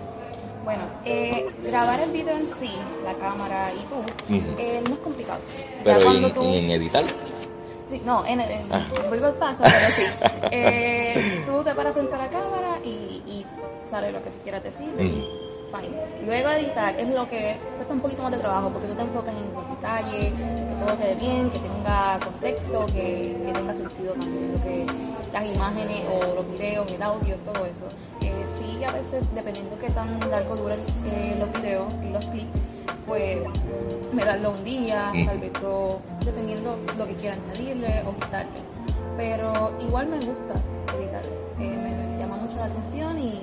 Eh, 1.05 1.49
grabar 1.65 2.01
el 2.01 2.11
video 2.13 2.37
en 2.37 2.47
sí, 2.47 2.71
la 3.05 3.15
cámara 3.15 3.71
y 3.73 3.81
tú, 3.87 3.97
Ujú. 3.97 4.55
eh, 4.59 4.83
no 4.89 4.95
es 4.95 5.01
complicado. 5.01 5.41
Pero 5.83 6.13
en, 6.13 6.33
tú- 6.35 6.43
en 6.45 6.71
editar, 6.71 7.05
Sí, 7.91 8.01
no, 8.07 8.25
en, 8.25 8.41
en 8.41 8.73
Ah. 8.73 8.87
vuelvo 9.09 9.27
al 9.27 9.35
paso, 9.35 9.63
pero 9.65 9.91
sí. 9.95 10.03
Eh, 10.51 11.43
tú 11.47 11.63
te 11.63 11.75
paras 11.75 11.93
frente 11.93 12.15
a 12.15 12.19
la 12.19 12.29
cámara 12.31 12.79
y, 12.85 12.89
y 13.27 13.47
sale 13.85 14.13
lo 14.13 14.23
que 14.23 14.31
tú 14.31 14.39
quieras 14.43 14.63
decir 14.63 14.89
y 14.99 15.29
fine. 15.75 15.97
Luego 16.27 16.51
editar 16.51 16.99
es 16.99 17.09
lo 17.09 17.29
que 17.29 17.57
cuesta 17.77 17.93
un 17.95 18.01
poquito 18.01 18.23
más 18.23 18.31
de 18.33 18.39
trabajo 18.39 18.71
porque 18.73 18.89
tú 18.89 18.95
te 18.95 19.03
enfocas 19.03 19.35
en 19.35 19.53
los 19.55 19.69
detalles, 19.71 20.25
en 20.33 20.69
que 20.69 20.75
todo 20.85 20.99
quede 20.99 21.15
bien, 21.17 21.51
que 21.51 21.59
tenga 21.59 22.19
contexto, 22.21 22.87
que, 22.87 23.37
que 23.45 23.53
tenga 23.53 23.75
sentido 23.75 24.13
también, 24.15 24.53
lo 24.53 24.63
que, 24.63 24.87
las 25.33 25.47
imágenes 25.55 26.03
o 26.11 26.35
los 26.35 26.51
videos, 26.53 26.91
el 26.93 27.03
audio, 27.03 27.37
todo 27.45 27.67
eso. 27.67 27.85
Sí, 28.59 28.85
a 28.85 28.93
veces, 28.93 29.25
dependiendo 29.35 29.79
qué 29.79 29.91
tan 29.91 30.19
largo 30.31 30.57
duran 30.57 30.79
eh, 31.07 31.37
los 31.39 31.53
videos 31.61 31.93
y 32.05 32.11
los 32.11 32.25
clips, 32.27 32.57
pues 33.07 33.39
me 34.13 34.25
darlo 34.25 34.51
un 34.53 34.65
día, 34.65 35.11
tal 35.27 35.39
vez 35.39 35.53
dos, 35.61 36.01
dependiendo 36.25 36.77
lo 36.99 37.05
que 37.07 37.17
quiera 37.17 37.37
añadirle 37.37 38.03
o 38.07 38.15
quitarle. 38.15 38.61
Pero 39.17 39.73
igual 39.81 40.07
me 40.09 40.17
gusta 40.17 40.55
editar, 40.99 41.23
eh, 41.59 41.79
me 41.83 42.19
llama 42.19 42.37
mucho 42.37 42.57
la 42.57 42.65
atención 42.67 43.19
y, 43.19 43.41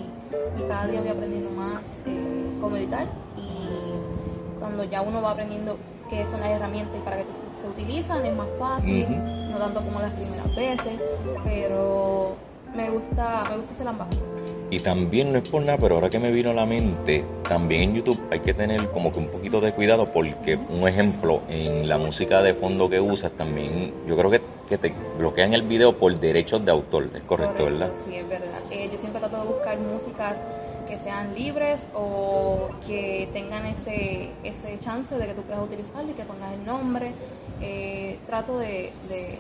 y 0.58 0.68
cada 0.68 0.88
día 0.88 1.00
voy 1.02 1.10
aprendiendo 1.10 1.50
más 1.52 1.82
eh, 2.06 2.58
cómo 2.62 2.76
editar 2.76 3.08
y 3.38 4.60
cuando 4.60 4.84
ya 4.84 5.02
uno 5.02 5.22
va 5.22 5.32
aprendiendo 5.32 5.78
qué 6.10 6.26
son 6.26 6.40
las 6.42 6.50
herramientas 6.50 6.98
y 6.98 7.02
para 7.02 7.18
qué 7.18 7.26
se 7.54 7.68
utilizan 7.68 8.26
es 8.26 8.36
más 8.36 8.48
fácil, 8.58 9.04
Ujú. 9.04 9.52
no 9.52 9.58
tanto 9.58 9.82
como 9.82 10.00
las 10.02 10.14
primeras 10.14 10.56
veces, 10.56 11.00
pero 11.44 12.36
me 12.76 12.90
gusta, 12.90 13.46
me 13.50 13.58
gusta 13.58 13.72
hacer 13.74 13.88
ambas 13.88 14.08
cosas. 14.10 14.39
Y 14.72 14.80
también 14.82 15.34
no 15.34 15.40
es 15.40 15.50
por 15.50 15.64
nada, 15.64 15.80
pero 15.80 15.96
ahora 15.96 16.10
que 16.10 16.20
me 16.20 16.32
vino 16.32 16.52
a 16.52 16.54
la 16.54 16.66
mente, 16.66 17.26
también 17.48 17.82
en 17.82 17.96
YouTube 17.96 18.22
hay 18.30 18.42
que 18.42 18.54
tener 18.54 18.88
como 18.90 19.12
que 19.12 19.18
un 19.18 19.28
poquito 19.30 19.60
de 19.62 19.74
cuidado 19.74 20.12
porque, 20.12 20.58
un 20.58 20.88
ejemplo, 20.88 21.42
en 21.50 21.90
la 21.90 21.98
música 21.98 22.44
de 22.44 22.54
fondo 22.54 22.88
que 22.88 23.00
usas 23.00 23.32
también, 23.32 23.92
yo 24.08 24.16
creo 24.16 24.30
que, 24.30 24.42
que 24.68 24.78
te 24.78 24.94
bloquean 25.18 25.54
el 25.54 25.64
video 25.64 25.98
por 25.98 26.20
derechos 26.20 26.64
de 26.64 26.72
autor, 26.72 27.10
es 27.16 27.24
correcto, 27.24 27.66
¿verdad? 27.66 27.92
Sí, 28.06 28.16
es 28.16 28.30
verdad. 28.30 28.60
Eh, 28.70 28.90
yo 28.92 28.98
siempre 29.00 29.20
trato 29.22 29.42
de 29.42 29.48
buscar 29.48 29.80
músicas 29.80 30.42
que 30.88 31.00
sean 31.00 31.34
libres 31.34 31.88
o 31.96 32.70
que 32.86 33.28
tengan 33.34 33.66
ese, 33.66 34.30
ese 34.44 34.78
chance 34.80 35.16
de 35.16 35.26
que 35.26 35.34
tú 35.34 35.42
puedas 35.44 35.64
utilizarlo 35.64 36.12
y 36.12 36.14
que 36.14 36.26
pongas 36.26 36.54
el 36.54 36.64
nombre. 36.64 37.14
Eh, 37.62 38.20
trato 38.28 38.60
de, 38.60 38.92
de 39.10 39.40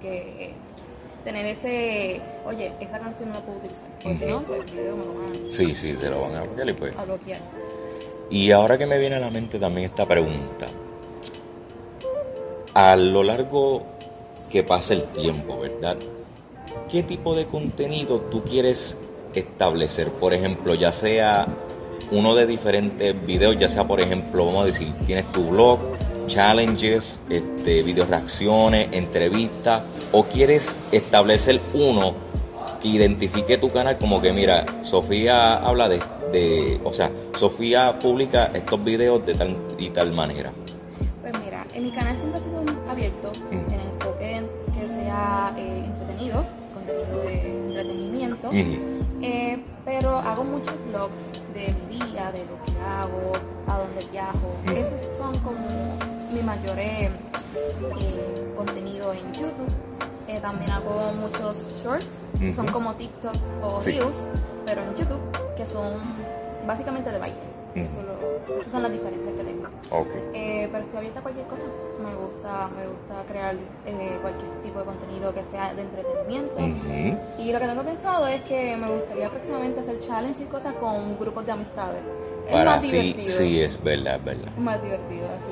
que 0.00 0.52
tener 1.24 1.46
ese, 1.46 2.20
oye, 2.44 2.72
esa 2.80 2.98
canción 2.98 3.28
no 3.30 3.36
la 3.36 3.44
puedo 3.44 3.58
utilizar, 3.58 3.86
porque 4.02 4.14
si 4.14 4.26
no, 4.26 4.40
pues 4.42 4.60
el 4.60 4.70
video 4.70 4.96
me 4.96 5.04
lo 5.04 5.14
van 5.14 5.52
Sí, 5.52 5.74
sí, 5.74 5.94
te 5.94 6.10
lo 6.10 6.22
van 6.22 6.34
a 6.34 6.42
bloquear 6.42 6.68
y 6.68 6.72
pues. 6.72 6.96
a 6.96 7.04
bloquear. 7.04 7.40
Y 8.30 8.50
ahora 8.50 8.78
que 8.78 8.86
me 8.86 8.98
viene 8.98 9.16
a 9.16 9.20
la 9.20 9.30
mente 9.30 9.58
también 9.58 9.86
esta 9.90 10.06
pregunta. 10.06 10.68
A 12.74 12.96
lo 12.96 13.22
largo 13.22 13.82
que 14.50 14.62
pasa 14.62 14.94
el 14.94 15.02
tiempo, 15.12 15.60
¿verdad? 15.60 15.96
¿Qué 16.88 17.02
tipo 17.02 17.34
de 17.34 17.46
contenido 17.46 18.20
tú 18.20 18.42
quieres 18.42 18.96
establecer? 19.34 20.08
Por 20.20 20.32
ejemplo, 20.32 20.74
ya 20.74 20.92
sea 20.92 21.46
uno 22.10 22.34
de 22.34 22.46
diferentes 22.46 23.26
videos, 23.26 23.58
ya 23.58 23.68
sea 23.68 23.86
por 23.86 24.00
ejemplo, 24.00 24.46
vamos 24.46 24.62
a 24.62 24.66
decir, 24.66 24.92
tienes 25.06 25.30
tu 25.32 25.48
blog, 25.50 25.78
challenges, 26.26 27.20
este, 27.28 27.82
video 27.82 28.06
reacciones, 28.06 28.88
entrevistas, 28.92 29.82
o 30.12 30.24
quieres 30.24 30.76
establecer 30.92 31.60
uno 31.74 32.14
que 32.80 32.88
identifique 32.88 33.58
tu 33.58 33.70
canal 33.70 33.98
como 33.98 34.20
que 34.20 34.32
mira, 34.32 34.64
Sofía 34.82 35.54
habla 35.56 35.88
de, 35.88 36.00
de 36.32 36.80
o 36.84 36.92
sea, 36.92 37.10
Sofía 37.38 37.98
publica 37.98 38.50
estos 38.54 38.82
videos 38.84 39.24
de 39.24 39.34
tal 39.34 39.56
y 39.78 39.90
tal 39.90 40.12
manera. 40.12 40.52
Pues 41.20 41.32
mira, 41.44 41.64
en 41.72 41.84
mi 41.84 41.90
canal 41.90 42.16
siempre 42.16 42.40
ha 42.40 42.42
sido 42.42 42.90
abierto, 42.90 43.30
Ujú. 43.30 43.72
en 43.72 43.80
el 43.80 43.86
enfoque 43.86 44.42
que 44.74 44.88
sea 44.88 45.54
eh, 45.56 45.84
entretenido, 45.86 46.44
contenido 46.74 47.20
de 47.22 47.66
entretenimiento. 47.68 48.50
Eh, 49.22 49.62
pero 49.84 50.18
hago 50.18 50.42
muchos 50.42 50.74
vlogs 50.88 51.30
de 51.54 51.74
mi 51.88 51.96
día, 51.96 52.32
de 52.32 52.44
lo 52.44 52.56
que 52.64 52.72
hago, 52.84 53.32
a 53.68 53.78
dónde 53.78 54.04
viajo. 54.10 54.56
Mm. 54.66 54.70
Esos 54.70 55.16
son 55.16 55.38
como 55.40 55.96
mi 56.32 56.40
mayor 56.42 56.78
eh, 58.00 58.52
contenido 58.56 59.12
en 59.12 59.32
YouTube. 59.32 59.68
Eh, 60.28 60.38
también 60.40 60.70
hago 60.70 61.12
muchos 61.20 61.64
shorts, 61.82 62.26
que 62.38 62.54
son 62.54 62.66
Ujú. 62.66 62.74
como 62.74 62.94
TikToks 62.94 63.38
o 63.62 63.80
Sí. 63.82 63.90
Reels, 63.92 64.16
pero 64.64 64.82
en 64.82 64.94
YouTube, 64.94 65.20
que 65.56 65.66
son 65.66 65.92
básicamente 66.66 67.10
de 67.10 67.18
baile. 67.18 67.36
Ujú. 67.70 67.80
Eso 67.80 68.02
lo- 68.02 68.56
esas 68.58 68.70
son 68.72 68.82
las 68.82 68.92
diferencias 68.92 69.32
que 69.34 69.42
tengo. 69.44 69.66
Ok. 69.90 70.08
Eh, 70.34 70.68
pero 70.70 70.84
estoy 70.84 70.98
abierta 70.98 71.20
a 71.20 71.22
cualquier 71.22 71.46
cosa. 71.46 71.64
Me 72.02 72.14
gusta, 72.14 72.68
me 72.76 72.86
gusta 72.86 73.14
crear 73.28 73.56
eh, 73.86 74.18
cualquier 74.20 74.50
tipo 74.62 74.78
de 74.78 74.84
contenido 74.84 75.34
que 75.34 75.44
sea 75.44 75.74
de 75.74 75.82
entretenimiento. 75.82 76.54
Ujú. 76.54 77.18
Y 77.42 77.52
lo 77.52 77.58
que 77.60 77.66
tengo 77.66 77.82
pensado 77.84 78.26
es 78.28 78.42
que 78.42 78.76
me 78.76 78.88
gustaría 78.94 79.28
próximamente 79.30 79.80
hacer 79.80 79.98
challenge 80.00 80.42
y 80.42 80.46
cosas 80.46 80.74
con 80.74 81.18
grupos 81.18 81.44
de 81.46 81.52
amistades. 81.52 82.00
Es 82.46 82.52
Para 82.52 82.76
más 82.76 82.82
sí, 82.84 82.90
divertido. 82.90 83.38
sí, 83.38 83.60
es 83.62 83.82
verdad, 83.82 84.16
es 84.16 84.24
verdad. 84.24 84.52
Más 84.58 84.82
divertido, 84.82 85.26
así 85.40 85.51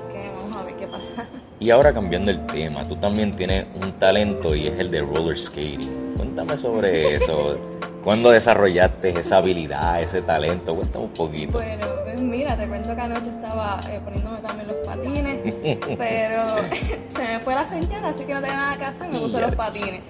pasa. 1.00 1.28
Y 1.58 1.70
ahora 1.70 1.92
cambiando 1.92 2.30
el 2.30 2.46
tema, 2.46 2.86
tú 2.88 2.96
también 2.96 3.36
tienes 3.36 3.66
un 3.74 3.92
talento 3.92 4.54
y 4.54 4.68
es 4.68 4.78
el 4.78 4.90
de 4.90 5.00
roller 5.02 5.38
skating. 5.38 6.14
Cuéntame 6.16 6.56
sobre 6.56 7.16
eso. 7.16 7.58
¿Cuándo 8.04 8.30
desarrollaste 8.30 9.10
esa 9.10 9.38
habilidad, 9.38 10.00
ese 10.00 10.22
talento? 10.22 10.74
Cuéntame 10.74 11.04
un 11.04 11.12
poquito. 11.12 11.52
Bueno, 11.52 11.86
pues 12.04 12.18
mira, 12.18 12.56
te 12.56 12.66
cuento 12.66 12.94
que 12.94 13.00
anoche 13.00 13.28
estaba 13.28 13.78
eh, 13.90 14.00
poniéndome 14.02 14.38
también 14.38 14.68
los 14.68 14.76
patines, 14.86 15.54
pero 15.98 16.42
se 17.14 17.22
me 17.22 17.40
fue 17.40 17.54
la 17.54 17.66
señal, 17.66 18.04
así 18.06 18.24
que 18.24 18.32
no 18.32 18.40
tenía 18.40 18.56
nada 18.56 18.78
que 18.78 18.84
hacer, 18.84 19.08
me 19.10 19.18
puse 19.18 19.40
los 19.40 19.54
patines. 19.54 20.00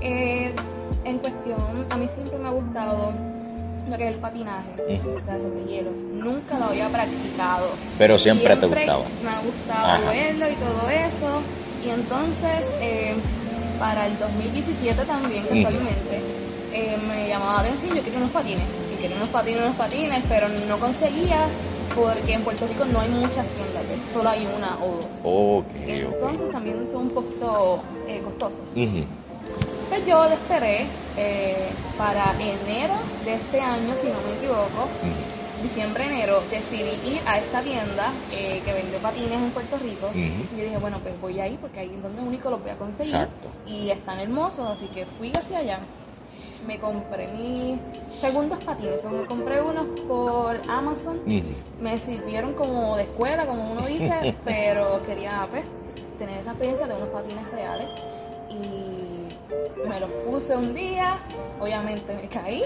Eh, 0.00 0.54
en 1.04 1.18
cuestión, 1.18 1.58
a 1.90 1.96
mí 1.96 2.06
siempre 2.06 2.38
me 2.38 2.48
ha 2.48 2.52
gustado 2.52 3.12
lo 3.88 3.96
que 3.96 4.08
es 4.08 4.14
el 4.14 4.20
patinaje, 4.20 4.70
Ujú. 4.88 5.16
o 5.16 5.20
sea, 5.20 5.38
sobre 5.38 5.64
hielos. 5.64 5.98
Nunca 6.00 6.58
lo 6.58 6.66
había 6.66 6.88
practicado. 6.88 7.68
Pero 7.98 8.18
siempre 8.18 8.56
te 8.56 8.66
gustaba. 8.66 9.04
Me 9.22 9.30
ha 9.30 9.40
gustado 9.40 9.86
Ajá. 9.86 10.10
verlo 10.10 10.46
y 10.48 10.54
todo 10.54 10.90
eso. 10.90 11.42
Y 11.84 11.90
entonces, 11.90 12.62
eh, 12.80 13.14
para 13.78 14.06
el 14.06 14.18
2017 14.18 15.04
también, 15.04 15.42
casualmente, 15.42 16.20
eh, 16.72 16.96
me 17.08 17.28
llamaba 17.28 17.54
la 17.54 17.68
atención, 17.68 17.96
yo 17.96 18.02
quería 18.02 18.18
unos 18.18 18.30
patines. 18.30 18.64
Y 18.96 19.02
quería 19.02 19.16
unos 19.16 19.28
patines, 19.30 19.62
unos 19.62 19.76
patines, 19.76 20.22
pero 20.28 20.46
no 20.68 20.78
conseguía 20.78 21.46
porque 21.94 22.32
en 22.34 22.42
Puerto 22.42 22.66
Rico 22.66 22.84
no 22.86 23.00
hay 23.00 23.08
muchas 23.10 23.44
tiendas, 23.48 23.82
solo 24.12 24.30
hay 24.30 24.46
una 24.56 24.78
o 24.82 24.96
dos. 24.96 25.06
Ok, 25.24 25.66
Entonces 25.76 26.50
también 26.50 26.88
son 26.90 27.02
un 27.02 27.10
poquito 27.10 27.82
eh, 28.08 28.20
costosos. 28.24 28.60
Pues 29.92 30.06
yo 30.06 30.24
esperé 30.24 30.86
eh, 31.18 31.68
para 31.98 32.24
enero 32.40 32.94
de 33.26 33.34
este 33.34 33.60
año, 33.60 33.92
si 33.94 34.06
no 34.06 34.14
me 34.26 34.36
equivoco, 34.38 34.88
Ujú. 34.88 35.62
diciembre, 35.62 36.06
enero, 36.06 36.40
decidí 36.50 37.16
ir 37.16 37.20
a 37.26 37.38
esta 37.38 37.60
tienda 37.60 38.10
eh, 38.32 38.62
que 38.64 38.72
vende 38.72 38.96
patines 39.02 39.38
en 39.38 39.50
Puerto 39.50 39.76
Rico. 39.76 40.10
Y 40.14 40.56
yo 40.56 40.64
dije, 40.64 40.78
bueno, 40.78 40.98
pues 41.02 41.20
voy 41.20 41.40
ahí 41.40 41.58
porque 41.60 41.80
ahí 41.80 41.92
es 41.94 42.02
donde 42.02 42.22
único 42.22 42.48
los 42.48 42.62
voy 42.62 42.70
a 42.70 42.78
conseguir. 42.78 43.16
Exacto. 43.16 43.48
Y 43.66 43.90
están 43.90 44.18
hermosos, 44.18 44.66
así 44.66 44.86
que 44.86 45.04
fui 45.04 45.30
hacia 45.30 45.58
allá. 45.58 45.80
Me 46.66 46.78
compré 46.80 47.28
mis 47.34 47.78
segundos 48.18 48.60
patines, 48.64 48.94
pues 49.02 49.12
me 49.12 49.26
compré 49.26 49.60
unos 49.60 49.88
por 50.08 50.58
Amazon. 50.70 51.20
Me 51.82 51.98
sirvieron 51.98 52.54
como 52.54 52.96
de 52.96 53.02
escuela, 53.02 53.44
como 53.44 53.70
uno 53.70 53.82
dice, 53.82 54.36
pero 54.46 55.02
quería 55.02 55.46
pues, 55.50 55.66
tener 56.18 56.38
esa 56.38 56.52
experiencia 56.52 56.86
de 56.86 56.94
unos 56.94 57.10
patines 57.10 57.46
reales. 57.50 57.88
Y 58.48 59.01
me 59.88 60.00
los 60.00 60.10
puse 60.10 60.56
un 60.56 60.74
día, 60.74 61.18
obviamente 61.60 62.14
me 62.14 62.28
caí, 62.28 62.64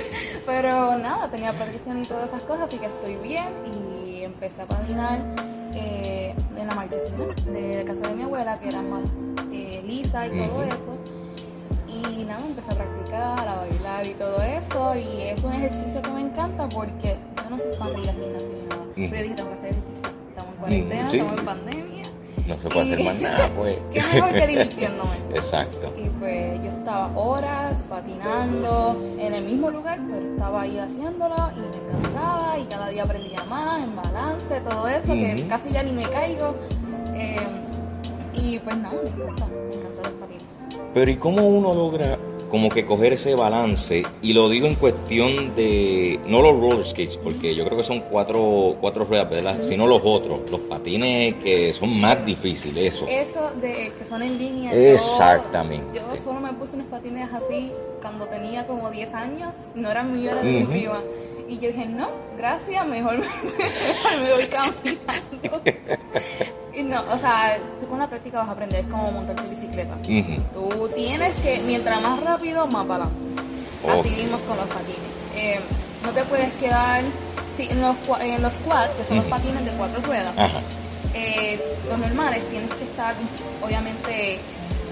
pero 0.46 0.98
nada, 0.98 1.28
tenía 1.30 1.52
protección 1.52 2.02
y 2.02 2.06
todas 2.06 2.28
esas 2.28 2.42
cosas, 2.42 2.68
así 2.68 2.78
que 2.78 2.86
estoy 2.86 3.16
bien 3.16 3.48
y 3.66 4.22
empecé 4.22 4.62
a 4.62 4.66
patinar 4.66 5.18
eh, 5.74 6.34
en 6.56 6.66
la 6.66 6.74
marquesina 6.74 7.26
de 7.46 7.84
casa 7.84 8.08
de 8.08 8.14
mi 8.14 8.22
abuela, 8.22 8.58
que 8.58 8.68
era 8.68 8.82
más 8.82 9.02
eh, 9.52 9.82
lisa 9.86 10.26
y 10.26 10.30
todo 10.30 10.62
eso. 10.62 10.96
Y 11.86 12.24
nada, 12.24 12.44
empecé 12.46 12.72
a 12.72 12.74
practicar, 12.74 13.48
a 13.48 13.56
bailar 13.56 14.06
y 14.06 14.14
todo 14.14 14.42
eso. 14.42 14.94
Y 14.96 15.22
es 15.22 15.42
un 15.42 15.52
ejercicio 15.52 16.02
que 16.02 16.10
me 16.10 16.22
encanta 16.22 16.68
porque 16.68 17.16
yo 17.42 17.50
no 17.50 17.58
soy 17.58 17.74
fan 17.76 17.94
de 17.94 18.02
ir 18.02 18.08
al 18.10 18.16
gimnasio 18.16 18.48
ni 18.48 18.62
nada. 18.68 18.84
Pero 18.94 19.22
dije, 19.22 19.34
tengo 19.34 19.48
que 19.50 19.54
hacer 19.54 19.70
ejercicio. 19.70 20.08
Estamos 20.28 20.52
en 20.54 20.60
cuarentena, 20.60 21.08
estamos 21.08 21.38
en 21.38 21.44
pandemia. 21.44 21.95
No 22.46 22.56
se 22.60 22.68
puede 22.68 22.92
hacer 22.92 23.04
más 23.04 23.20
nada, 23.20 23.50
pues. 23.56 23.76
Qué 23.92 24.00
mejor 24.00 24.32
que 24.32 24.46
divirtiéndome. 24.46 25.16
Exacto. 25.34 25.92
Y 25.96 26.08
pues 26.20 26.62
yo 26.62 26.70
estaba 26.70 27.10
horas 27.16 27.78
patinando 27.88 28.96
en 29.18 29.34
el 29.34 29.44
mismo 29.44 29.70
lugar, 29.70 29.98
pero 30.08 30.26
estaba 30.26 30.62
ahí 30.62 30.78
haciéndolo 30.78 31.34
y 31.56 31.60
me 31.60 31.76
encantaba. 31.76 32.58
Y 32.58 32.64
cada 32.66 32.88
día 32.88 33.02
aprendía 33.02 33.42
más 33.44 33.82
en 33.82 33.96
balance, 33.96 34.60
todo 34.60 34.88
eso, 34.88 35.12
que 35.12 35.46
casi 35.48 35.70
ya 35.70 35.82
ni 35.82 35.92
me 35.92 36.04
caigo. 36.04 36.54
Eh, 37.14 37.36
y 38.34 38.58
pues 38.58 38.76
nada, 38.76 38.94
me 39.02 39.10
encanta, 39.10 39.46
me 39.46 39.74
encanta 39.74 40.02
los 40.02 40.12
patines. 40.12 40.44
Pero 40.94 41.10
¿y 41.10 41.16
cómo 41.16 41.46
uno 41.46 41.74
logra 41.74 42.18
como 42.48 42.68
que 42.68 42.84
coger 42.84 43.12
ese 43.12 43.34
balance? 43.34 44.04
Y 44.22 44.32
lo 44.32 44.48
digo 44.48 44.66
en 44.66 44.74
cuestión 44.74 45.54
de, 45.54 46.20
no 46.26 46.42
los 46.42 46.52
roller 46.52 46.86
skates, 46.86 47.16
porque 47.16 47.54
yo 47.54 47.64
creo 47.64 47.78
que 47.78 47.84
son 47.84 48.00
cuatro, 48.10 48.76
cuatro 48.80 49.04
ruedas, 49.04 49.30
¿verdad? 49.30 49.62
Sino 49.62 49.86
los 49.86 50.02
otros, 50.04 50.40
los 50.50 50.60
patines 50.60 51.34
que 51.42 51.72
son 51.72 52.00
más 52.00 52.24
difíciles, 52.24 52.94
eso. 52.94 53.06
Eso 53.08 53.50
de 53.60 53.92
que 53.98 54.04
son 54.04 54.22
en 54.22 54.38
línea. 54.38 54.72
Exactamente. 54.72 55.98
Yo, 55.98 56.16
solo 56.16 56.40
me 56.40 56.52
puse 56.52 56.76
unos 56.76 56.88
patines 56.88 57.28
así 57.32 57.72
cuando 58.00 58.26
tenía 58.26 58.66
como 58.66 58.90
10 58.90 59.14
años, 59.14 59.56
no 59.74 59.90
eran 59.90 60.12
míos, 60.12 60.32
eran 60.32 60.60
de 60.60 60.64
prima. 60.66 61.00
Y 61.48 61.58
yo 61.58 61.68
dije, 61.68 61.86
no, 61.86 62.10
gracias, 62.36 62.86
mejor 62.86 63.18
me, 63.18 63.26
mejor 63.26 64.20
me 64.22 64.32
voy 64.32 64.46
caminando. 64.46 65.62
y 66.76 66.82
no, 66.82 67.02
o 67.12 67.18
sea, 67.18 67.58
tú 67.80 67.86
con 67.86 67.98
la 67.98 68.06
práctica 68.06 68.38
vas 68.38 68.48
a 68.50 68.52
aprender 68.52 68.84
cómo 68.88 69.10
montar 69.10 69.34
tu 69.36 69.48
bicicleta. 69.48 69.94
Tú 70.52 70.90
tienes 70.94 71.34
que, 71.36 71.60
mientras 71.66 72.00
más 72.02 72.22
rápido, 72.22 72.66
más 72.66 72.86
balance. 72.86 73.16
Ok. 73.82 74.00
Así 74.00 74.10
mismo 74.10 74.38
con 74.40 74.56
los 74.58 74.66
patines. 74.66 75.00
Eh, 75.36 75.58
no 76.04 76.10
te 76.12 76.22
puedes 76.24 76.52
quedar 76.54 77.02
sí, 77.56 77.68
en, 77.70 77.80
los, 77.80 77.96
en 78.20 78.42
los 78.42 78.54
quads, 78.66 78.90
que 78.98 79.04
son 79.04 79.16
los 79.18 79.26
patines 79.26 79.64
de 79.64 79.70
cuatro 79.72 80.02
ruedas. 80.02 80.36
Ajá. 80.36 80.60
Eh, 81.14 81.58
los 81.88 81.98
normales 81.98 82.46
tienes 82.50 82.68
que 82.74 82.84
estar, 82.84 83.14
obviamente, 83.64 84.38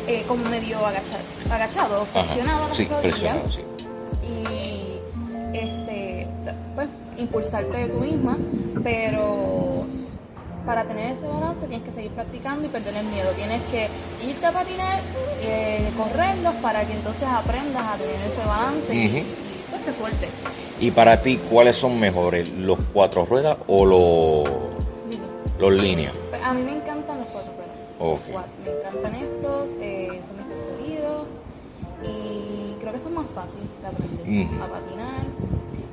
eh, 0.06 0.24
como 0.26 0.42
medio 0.48 0.78
agachado, 0.86 1.22
agachado 1.50 2.06
Ajá. 2.14 2.34
las 2.68 2.76
Sí, 2.76 2.88
rodillas. 2.90 3.36
sí. 3.54 3.60
Y 4.26 5.00
este, 5.56 6.26
pues, 6.74 6.88
impulsarte 7.18 7.88
tú 7.88 7.98
misma, 7.98 8.38
pero 8.82 9.86
para 10.64 10.84
tener 10.84 11.12
ese 11.12 11.26
balance 11.26 11.66
tienes 11.66 11.84
que 11.86 11.92
seguir 11.92 12.10
practicando 12.12 12.66
y 12.66 12.70
perder 12.70 12.96
el 12.96 13.06
miedo. 13.06 13.30
Tienes 13.36 13.60
que 13.70 13.88
irte 14.26 14.46
a 14.46 14.52
patinar, 14.52 15.00
eh, 15.42 15.88
correrlos 15.96 16.54
para 16.56 16.84
que 16.84 16.92
entonces 16.94 17.24
aprendas 17.28 17.82
a 17.84 17.96
tener 17.96 18.14
ese 18.14 18.46
balance 18.46 18.94
y- 18.94 18.98
y, 19.18 19.24
pues 19.70 19.84
te 19.84 19.92
sueltes. 19.92 20.28
Y 20.80 20.90
para 20.90 21.20
ti, 21.20 21.38
¿cuáles 21.50 21.76
son 21.76 21.98
mejores? 22.00 22.48
¿Los 22.50 22.78
cuatro 22.92 23.24
ruedas 23.26 23.58
o 23.66 23.84
los, 23.86 24.48
los 25.58 25.72
líneas? 25.72 26.12
Pues, 26.30 26.42
A 26.42 26.52
mí 26.54 26.62
me 26.62 26.76
encantan 26.76 27.18
los 27.18 27.28
cuatro 27.28 27.52
ruedas. 27.52 27.74
Ok. 28.00 28.20
Los 28.26 28.32
quad. 28.34 28.44
Me 28.64 28.70
encantan 28.78 29.14
estos, 29.14 29.68
eh, 29.80 30.20
son 30.26 30.36
mis 30.36 30.46
preferidos. 30.46 31.26
Y 32.02 32.74
creo 32.80 32.92
que 32.92 33.00
son 33.00 33.14
más 33.14 33.26
fáciles 33.34 33.66
de 33.80 33.86
aprender 33.86 34.46
a 34.62 34.66
patinar. 34.66 35.24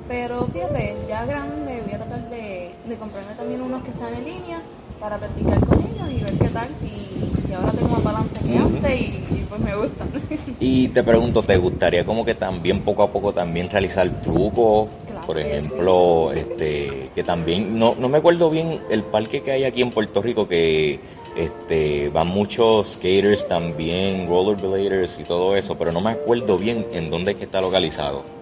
Pero 0.08 0.48
fíjate, 0.48 0.96
ya 1.08 1.26
grande 1.26 1.82
voy 1.86 1.94
a 1.94 1.98
tratar 1.98 2.30
de, 2.30 2.72
de 2.86 2.96
comprarme 2.98 3.34
también 3.36 3.62
unos 3.62 3.84
que 3.84 3.94
sean 3.94 4.14
en 4.16 4.26
línea 4.26 4.62
para 5.00 5.18
practicar 5.18 5.60
con 5.66 5.80
ellos 5.80 6.12
y 6.12 6.24
ver 6.24 6.38
qué 6.38 6.50
tal 6.50 6.68
si, 6.80 7.42
si 7.48 7.54
ahora 7.54 7.72
tengo 7.72 7.90
más 7.90 8.04
balance 8.04 8.40
que 8.40 8.58
antes 8.58 9.02
y, 9.02 9.04
y 9.04 9.46
pues 9.50 9.62
me 9.62 9.76
gustan. 9.76 10.10
Y 10.60 10.90
te 10.90 11.02
pregunto, 11.02 11.42
¿te 11.42 11.58
gustaría 11.58 12.06
como 12.06 12.24
que 12.24 12.36
también 12.36 12.82
poco 12.82 13.02
a 13.02 13.12
poco 13.12 13.34
también 13.34 13.70
realizar 13.70 14.08
trucos? 14.22 14.90
Claro 15.08 15.26
Por 15.26 15.40
ejemplo, 15.40 16.32
este, 16.34 17.10
que 17.16 17.24
también, 17.24 17.80
no, 17.80 17.96
no 17.96 18.10
me 18.10 18.20
acuerdo 18.20 18.52
bien 18.52 18.80
el 18.92 19.04
parque 19.04 19.42
que 19.42 19.52
hay 19.52 19.64
aquí 19.64 19.82
en 19.82 19.92
Puerto 19.92 20.22
Rico 20.22 20.48
que 20.48 21.00
este, 21.36 22.10
van 22.10 22.28
muchos 22.28 22.94
skaters 22.94 23.48
también, 23.48 24.28
rollerbladers 24.28 25.18
y 25.20 25.24
todo 25.24 25.56
eso, 25.56 25.78
pero 25.78 25.92
no 25.92 26.02
me 26.02 26.12
acuerdo 26.12 26.58
bien 26.58 26.86
en 26.94 27.10
dónde 27.10 27.32
es 27.32 27.38
que 27.38 27.46
está 27.46 27.60
localizado. 27.60 28.41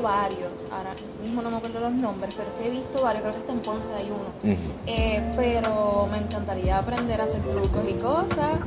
Visto 0.00 0.14
varios, 0.14 0.52
ahora 0.72 0.94
mismo 1.22 1.42
no 1.42 1.50
me 1.50 1.56
acuerdo 1.58 1.80
los 1.80 1.92
nombres, 1.92 2.34
pero 2.34 2.50
sí 2.50 2.64
he 2.64 2.70
visto 2.70 3.02
varios, 3.02 3.22
creo 3.22 3.34
que 3.34 3.40
está 3.40 3.52
en 3.52 3.60
Ponce 3.60 3.92
hay 3.94 4.10
uno. 4.10 4.56
Eh, 4.86 5.20
pero 5.36 6.08
me 6.10 6.16
encantaría 6.16 6.78
aprender 6.78 7.20
a 7.20 7.24
hacer 7.24 7.42
trucos 7.42 7.82
y 7.86 7.92
cosas. 7.94 8.60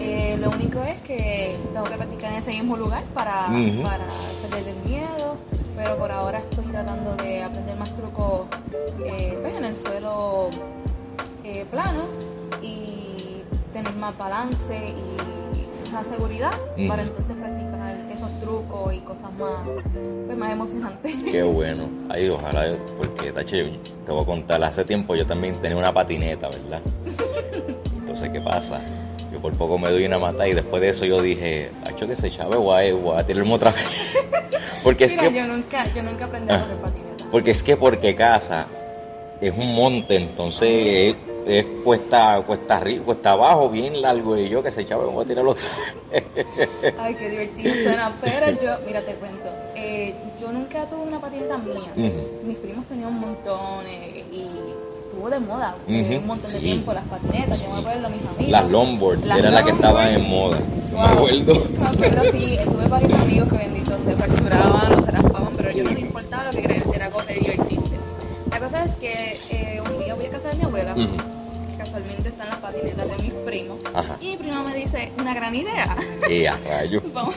Eh, 0.00 0.38
lo 0.40 0.48
único 0.48 0.82
es 0.82 0.98
que 1.02 1.56
tengo 1.74 1.84
que 1.84 1.96
practicar 1.96 2.32
en 2.32 2.38
ese 2.38 2.52
mismo 2.52 2.76
lugar 2.78 3.02
para, 3.12 3.48
para 3.82 4.06
perder 4.42 4.68
el 4.68 4.90
miedo. 4.90 5.36
Pero 5.76 5.98
por 5.98 6.10
ahora 6.10 6.38
estoy 6.38 6.64
tratando 6.64 7.16
de 7.16 7.42
aprender 7.42 7.76
más 7.76 7.94
trucos 7.94 8.46
eh, 9.04 9.38
pues, 9.42 9.56
en 9.56 9.64
el 9.64 9.76
suelo 9.76 10.48
plano 11.70 12.04
y 12.62 13.42
tener 13.72 13.92
más 13.94 14.16
balance 14.16 14.94
y 14.94 15.86
esa 15.86 16.04
seguridad 16.04 16.52
para 16.86 17.02
entonces 17.02 17.36
practicar 17.36 17.77
esos 18.18 18.40
trucos 18.40 18.94
y 18.94 18.98
cosas 19.00 19.32
más, 19.38 19.50
pues, 20.26 20.36
más 20.36 20.52
emocionantes. 20.52 21.14
Qué 21.30 21.42
bueno. 21.42 21.88
Ay, 22.10 22.28
ojalá, 22.28 22.66
porque 22.96 23.32
Tache, 23.32 23.72
te 24.04 24.12
voy 24.12 24.22
a 24.22 24.26
contar, 24.26 24.62
hace 24.64 24.84
tiempo 24.84 25.14
yo 25.14 25.26
también 25.26 25.54
tenía 25.56 25.76
una 25.76 25.92
patineta, 25.92 26.48
¿verdad? 26.48 26.80
Entonces, 28.00 28.30
¿qué 28.30 28.40
pasa? 28.40 28.80
Yo 29.32 29.40
por 29.40 29.52
poco 29.54 29.78
me 29.78 29.90
doy 29.90 30.04
una 30.06 30.18
mata 30.18 30.48
y 30.48 30.54
después 30.54 30.80
de 30.82 30.88
eso 30.88 31.04
yo 31.04 31.20
dije, 31.22 31.70
Tacho, 31.84 32.06
que 32.06 32.16
se 32.16 32.30
chave, 32.30 32.56
guay, 32.56 32.98
a 33.16 33.22
tirarme 33.24 33.54
otra 33.54 33.70
vez. 33.70 33.84
porque 34.82 35.04
es 35.04 35.14
que, 35.14 35.32
yo 35.32 35.46
nunca, 35.46 35.84
yo 35.94 36.02
nunca 36.02 36.24
aprendí 36.24 36.52
a 36.52 36.56
Ah. 36.56 36.60
correr 36.62 36.76
patineta. 36.78 37.24
porque 37.30 37.50
es 37.50 37.62
que 37.62 37.76
porque 37.76 38.14
casa 38.14 38.66
es 39.40 39.52
un 39.56 39.74
monte, 39.74 40.16
entonces 40.16 41.14
es, 41.48 41.64
es 41.64 41.66
cuesta, 41.84 42.40
cuesta 42.46 42.76
arriba, 42.76 43.04
cuesta 43.04 43.32
abajo, 43.32 43.68
bien 43.70 44.00
largo, 44.02 44.36
y 44.36 44.48
yo 44.48 44.62
que 44.62 44.70
se 44.70 44.84
chave, 44.86 45.04
voy 45.06 45.24
a 45.24 45.28
tirarlo 45.28 45.50
otra 45.52 45.64
vez. 46.10 46.24
Ay, 46.98 47.14
qué 47.14 47.30
divertido 47.30 47.74
suena. 47.82 48.12
Pero 48.20 48.46
yo, 48.62 48.76
mira, 48.86 49.00
te 49.02 49.12
cuento. 49.14 49.48
eh, 49.74 50.14
yo 50.40 50.52
nunca 50.52 50.86
tuve 50.88 51.02
una 51.02 51.20
patineta 51.20 51.58
mía. 51.58 51.92
Mis 52.44 52.56
primos 52.58 52.86
tenían 52.86 53.08
un 53.08 53.20
montón 53.20 53.84
eh, 53.86 54.24
y 54.32 54.46
estuvo 55.02 55.28
de 55.30 55.40
moda 55.40 55.74
eh, 55.88 56.02
Ujú, 56.10 56.20
un 56.20 56.26
montón 56.26 56.52
de 56.52 56.58
sí. 56.58 56.64
tiempo 56.64 56.92
las 56.92 57.04
patinetas. 57.04 57.62
Yo 57.64 57.70
me 57.72 57.78
acuerdo, 57.80 58.08
mis 58.10 58.20
amigos. 58.26 58.48
Las 58.48 58.70
longboard, 58.70 59.24
Las 59.24 59.38
era 59.38 59.50
la 59.50 59.64
que 59.64 59.70
estaba 59.72 60.10
en 60.10 60.28
moda. 60.28 60.58
Wow. 60.92 61.00
me 61.02 61.12
acuerdo. 61.12 61.54
Me 61.80 61.86
acuerdo, 61.88 62.22
sí, 62.32 62.58
tuve 62.64 62.88
varios 62.88 63.12
amigos 63.20 63.48
que 63.50 63.56
benditos 63.58 64.00
se 64.04 64.16
fracturaban 64.16 64.92
o 64.98 65.04
se 65.04 65.10
raspaban, 65.10 65.52
pero 65.56 65.70
yo 65.72 65.84
no 65.84 65.90
me 65.92 66.00
importaba 66.00 66.44
lo 66.44 66.50
que 66.50 66.62
quería 66.62 66.82
era 66.94 67.10
correr 67.10 67.36
y 67.36 67.40
divertirse. 67.40 67.90
La 68.50 68.58
cosa 68.60 68.84
es 68.84 68.94
que 68.96 69.38
eh, 69.50 69.80
un 69.84 70.04
día 70.04 70.14
voy 70.14 70.26
a 70.26 70.30
casa 70.30 70.48
de 70.48 70.54
mi 70.56 70.64
abuela, 70.64 70.94
casualmente 71.88 72.28
están 72.28 72.48
las 72.48 72.58
patinetas 72.58 73.08
de 73.08 73.22
mis 73.22 73.32
primos, 73.32 73.78
Ajá. 73.94 74.16
y 74.20 74.26
mi 74.28 74.36
prima 74.36 74.62
me 74.62 74.74
dice, 74.74 75.10
una 75.18 75.32
gran 75.34 75.54
idea. 75.54 75.96
Y 76.28 76.44
a 76.46 76.56
rayo. 76.56 77.00
Vamos, 77.14 77.34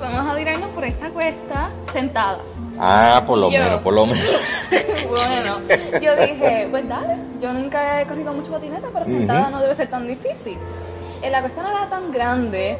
vamos 0.00 0.32
a 0.32 0.36
tirarnos 0.36 0.68
por 0.70 0.84
esta 0.84 1.08
cuesta 1.10 1.70
sentadas. 1.92 2.40
Ah, 2.78 3.22
por 3.26 3.38
lo 3.38 3.50
Yo. 3.50 3.58
menos, 3.60 3.80
por 3.80 3.94
lo 3.94 4.04
menos. 4.06 4.26
bueno, 5.08 5.60
yo 6.02 6.16
dije, 6.16 6.66
pues 6.70 6.86
dale, 6.88 7.16
yo 7.40 7.52
nunca 7.52 8.02
he 8.02 8.06
corrido 8.06 8.32
mucho 8.34 8.50
patineta, 8.52 8.88
pero 8.92 9.04
sentada 9.04 9.48
no 9.50 9.60
debe 9.60 9.74
ser 9.74 9.88
tan 9.88 10.06
difícil. 10.06 10.58
Eh, 11.22 11.30
La 11.30 11.40
cuesta 11.40 11.62
no 11.62 11.70
era 11.70 11.88
tan 11.88 12.10
grande, 12.12 12.78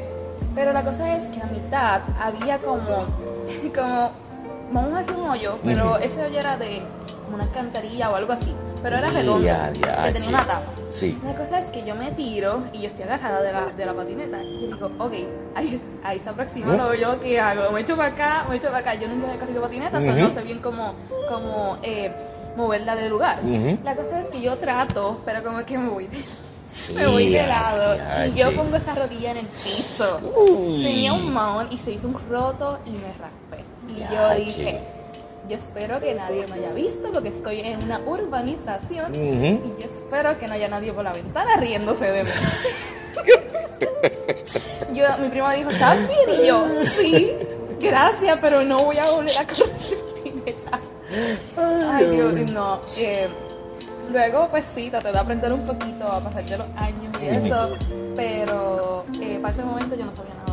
pero 0.55 0.73
la 0.73 0.83
cosa 0.83 1.17
es 1.17 1.25
que 1.29 1.41
a 1.41 1.47
mitad 1.47 2.01
había 2.21 2.59
como, 2.59 3.07
como 3.75 4.11
vamos 4.73 4.93
a 4.95 4.99
decir 4.99 5.15
un 5.15 5.31
hoyo, 5.31 5.59
pero 5.65 5.97
ese 5.99 6.25
hoyo 6.25 6.41
era 6.41 6.57
de 6.59 6.83
como 7.25 7.37
una 7.37 7.45
alcantarilla 7.45 8.11
o 8.11 8.15
algo 8.17 8.33
así. 8.33 8.55
Pero 8.83 8.99
era 8.99 9.09
redondo, 9.09 9.49
que 10.05 10.13
tenía 10.13 10.29
una 10.29 10.45
tapa. 10.45 10.67
Sí. 10.91 11.19
La 11.25 11.35
cosa 11.35 11.59
es 11.59 11.71
que 11.71 11.85
yo 11.85 11.95
me 11.95 12.11
tiro 12.11 12.65
y 12.75 12.83
yo 12.83 12.89
estoy 12.89 13.05
agarrada 13.05 13.41
de 13.41 13.51
la, 13.51 13.67
de 13.67 13.87
la 13.87 13.95
patineta. 13.95 14.43
Y 14.43 14.61
yo 14.61 14.75
digo, 14.75 14.91
ok, 14.99 15.13
ahí, 15.55 15.81
ahí 16.05 16.21
se 16.21 16.29
aproxima 16.29 16.75
¿Eh? 16.75 16.77
lo 16.77 16.95
yo, 16.95 17.19
¿qué 17.21 17.41
hago? 17.41 17.73
Me 17.73 17.81
echo 17.81 17.97
para 17.97 18.11
acá, 18.11 18.45
me 18.49 18.57
echo 18.57 18.67
para 18.67 18.79
acá. 18.79 18.95
Yo 18.95 19.09
nunca 19.09 19.35
he 19.35 19.39
corrido 19.39 19.63
patineta, 19.63 19.99
o 19.99 20.03
sea, 20.03 20.15
no 20.15 20.31
sé 20.31 20.43
bien 20.43 20.59
cómo, 20.59 20.95
cómo 21.31 21.79
eh, 21.83 22.13
moverla 22.59 22.95
de 22.95 23.09
lugar. 23.09 23.41
Ujú. 23.43 23.79
La 23.83 23.97
cosa 23.97 24.21
es 24.21 24.29
que 24.29 24.43
yo 24.43 24.57
trato, 24.57 25.19
pero 25.25 25.43
como 25.43 25.65
que 25.65 25.79
me 25.79 25.89
voy 25.89 26.07
de, 26.07 26.23
me 26.95 27.07
voy 27.07 27.31
de 27.31 27.47
lado. 27.47 27.97
y 28.29 28.35
yo 28.35 28.55
pongo 28.55 28.77
esa 28.77 28.95
rodilla 28.95 29.31
en 29.31 29.39
el 29.39 29.47
piso. 29.47 30.21
Uy. 30.37 30.83
Tenía 30.83 31.15
un 31.15 31.33
mahón 31.33 31.69
y 31.71 31.79
se 31.79 31.93
hizo 31.93 32.09
un 32.09 32.19
roto 32.29 32.79
y 32.85 32.91
me 32.91 33.09
raspé. 33.15 33.65
Y 33.89 34.15
yo 34.15 34.35
dije, 34.35 34.81
yo 35.49 35.57
espero 35.57 36.01
que 36.01 36.15
nadie 36.15 36.47
me 36.47 36.55
haya 36.55 36.73
visto 36.73 37.11
porque 37.13 37.29
estoy 37.29 37.61
en 37.61 37.83
una 37.83 37.99
urbanización 38.01 39.15
y 39.15 39.61
yo 39.79 39.85
espero 39.85 40.39
que 40.39 40.49
no 40.49 40.55
haya 40.55 40.69
nadie 40.69 40.93
por 40.93 41.05
la 41.05 41.13
ventana 41.13 41.57
riéndose 41.57 42.11
de 42.11 42.25
mí. 42.25 42.31
yo, 44.95 45.05
mi 45.21 45.29
prima 45.29 45.53
dijo, 45.53 45.71
¿estás 45.71 45.99
bien? 46.09 46.43
Y 46.43 46.47
yo, 46.47 46.67
sí, 46.99 47.33
gracias, 47.81 48.39
pero 48.41 48.65
no 48.65 48.79
voy 48.85 48.97
a 48.99 49.11
volver 49.11 49.37
a 49.37 49.45
patineta. 49.45 50.81
Ay, 51.93 52.11
Dios, 52.11 52.33
no. 52.51 52.81
eh, 52.99 53.29
luego, 54.11 54.49
pues 54.51 54.65
sí, 54.67 54.91
traté 54.91 55.13
de 55.13 55.19
aprender 55.19 55.53
un 55.53 55.65
poquito 55.67 56.05
a 56.05 56.21
pasar 56.21 56.45
de 56.45 56.59
los 56.59 56.67
años 56.77 57.13
y 57.23 57.27
eso, 57.27 57.77
pero 58.17 59.05
eh, 59.21 59.39
para 59.41 59.53
ese 59.53 59.63
momento 59.63 59.95
yo 59.95 60.07
no 60.07 60.13
sabía 60.15 60.35
nada. 60.35 60.44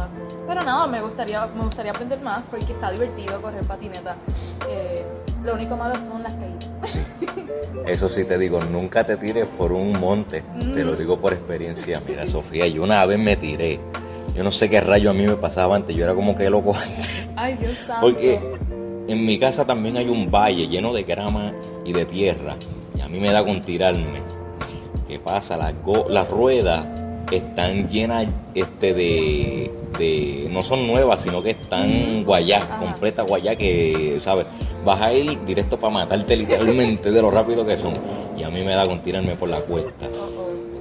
Pero 0.51 0.65
nada, 0.65 0.85
me 0.85 0.99
gustaría, 1.01 1.47
me 1.47 1.63
gustaría 1.63 1.93
aprender 1.93 2.19
más 2.19 2.41
porque 2.51 2.73
está 2.73 2.91
divertido 2.91 3.41
correr 3.41 3.65
patineta. 3.65 4.17
Eh, 4.69 5.01
lo 5.45 5.53
único 5.53 5.77
malo 5.77 5.95
son 5.95 6.21
las 6.23 6.33
caídas. 6.33 6.99
Eso 7.87 8.09
sí 8.09 8.25
te 8.25 8.37
digo, 8.37 8.61
nunca 8.61 9.05
te 9.05 9.15
tires 9.15 9.47
por 9.57 9.71
un 9.71 9.97
monte. 9.97 10.43
Te 10.73 10.83
lo 10.83 10.97
digo 10.97 11.21
por 11.21 11.31
experiencia. 11.31 12.01
Mira, 12.05 12.27
Sofía, 12.27 12.67
yo 12.67 12.83
una 12.83 13.05
vez 13.05 13.17
me 13.17 13.37
tiré. 13.37 13.79
Yo 14.35 14.43
no 14.43 14.51
sé 14.51 14.69
qué 14.69 14.81
rayo 14.81 15.11
a 15.11 15.13
mí 15.13 15.25
me 15.25 15.37
pasaba 15.37 15.77
antes. 15.77 15.95
Yo 15.95 16.03
era 16.03 16.13
como 16.13 16.35
que 16.35 16.49
loco 16.49 16.75
antes. 16.75 17.29
Ay, 17.37 17.55
Dios 17.55 17.77
santo. 17.87 18.01
Porque 18.01 18.37
en 19.07 19.25
mi 19.25 19.39
casa 19.39 19.65
también 19.65 19.95
hay 19.95 20.09
un 20.09 20.29
valle 20.29 20.67
lleno 20.67 20.91
de 20.91 21.03
grama 21.03 21.53
y 21.85 21.93
de 21.93 22.03
tierra. 22.03 22.55
Y 22.93 22.99
a 22.99 23.07
mí 23.07 23.21
me 23.21 23.31
da 23.31 23.45
con 23.45 23.61
tirarme. 23.61 24.19
¿Qué 25.07 25.17
pasa? 25.17 25.55
Las 25.55 26.29
ruedas 26.29 26.85
están 27.37 27.87
llenas 27.89 28.27
este 28.55 28.93
de, 28.93 29.71
de- 29.97 30.47
No 30.51 30.63
son 30.63 30.85
nuevas, 30.87 31.21
sino 31.21 31.41
que 31.41 31.51
están 31.51 32.23
guayá, 32.23 32.57
Ajá. 32.57 32.77
completa 32.79 33.23
guayá 33.23 33.55
que, 33.55 34.17
¿sabes? 34.19 34.45
Vas 34.85 35.01
a 35.01 35.13
ir 35.13 35.39
directo 35.45 35.77
para 35.77 35.93
matarte 35.93 36.35
literalmente 36.37 37.11
de 37.11 37.21
lo 37.21 37.31
rápido 37.31 37.65
que 37.65 37.77
son. 37.77 37.93
Y 38.37 38.43
a 38.43 38.49
mí 38.49 38.63
me 38.63 38.73
da 38.73 38.85
con 38.85 39.01
tirarme 39.01 39.35
por 39.35 39.49
la 39.49 39.59
cuesta. 39.61 40.07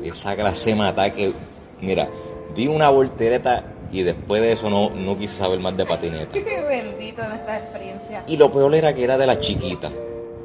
Esa 0.02 0.34
mata 0.74 1.10
que, 1.12 1.32
mira, 1.80 2.08
di 2.56 2.66
una 2.66 2.88
voltereta 2.90 3.64
y 3.92 4.02
después 4.02 4.40
de 4.40 4.52
eso 4.52 4.70
no, 4.70 4.90
no 4.90 5.18
quise 5.18 5.34
saber 5.34 5.58
más 5.60 5.76
de 5.76 5.84
patineta. 5.84 6.32
Bendito 6.68 7.22
nuestra 7.28 7.58
experiencia. 7.58 8.24
Y 8.26 8.36
lo 8.36 8.50
peor 8.52 8.74
era 8.74 8.94
que 8.94 9.04
era 9.04 9.18
de 9.18 9.26
las 9.26 9.40
chiquitas, 9.40 9.92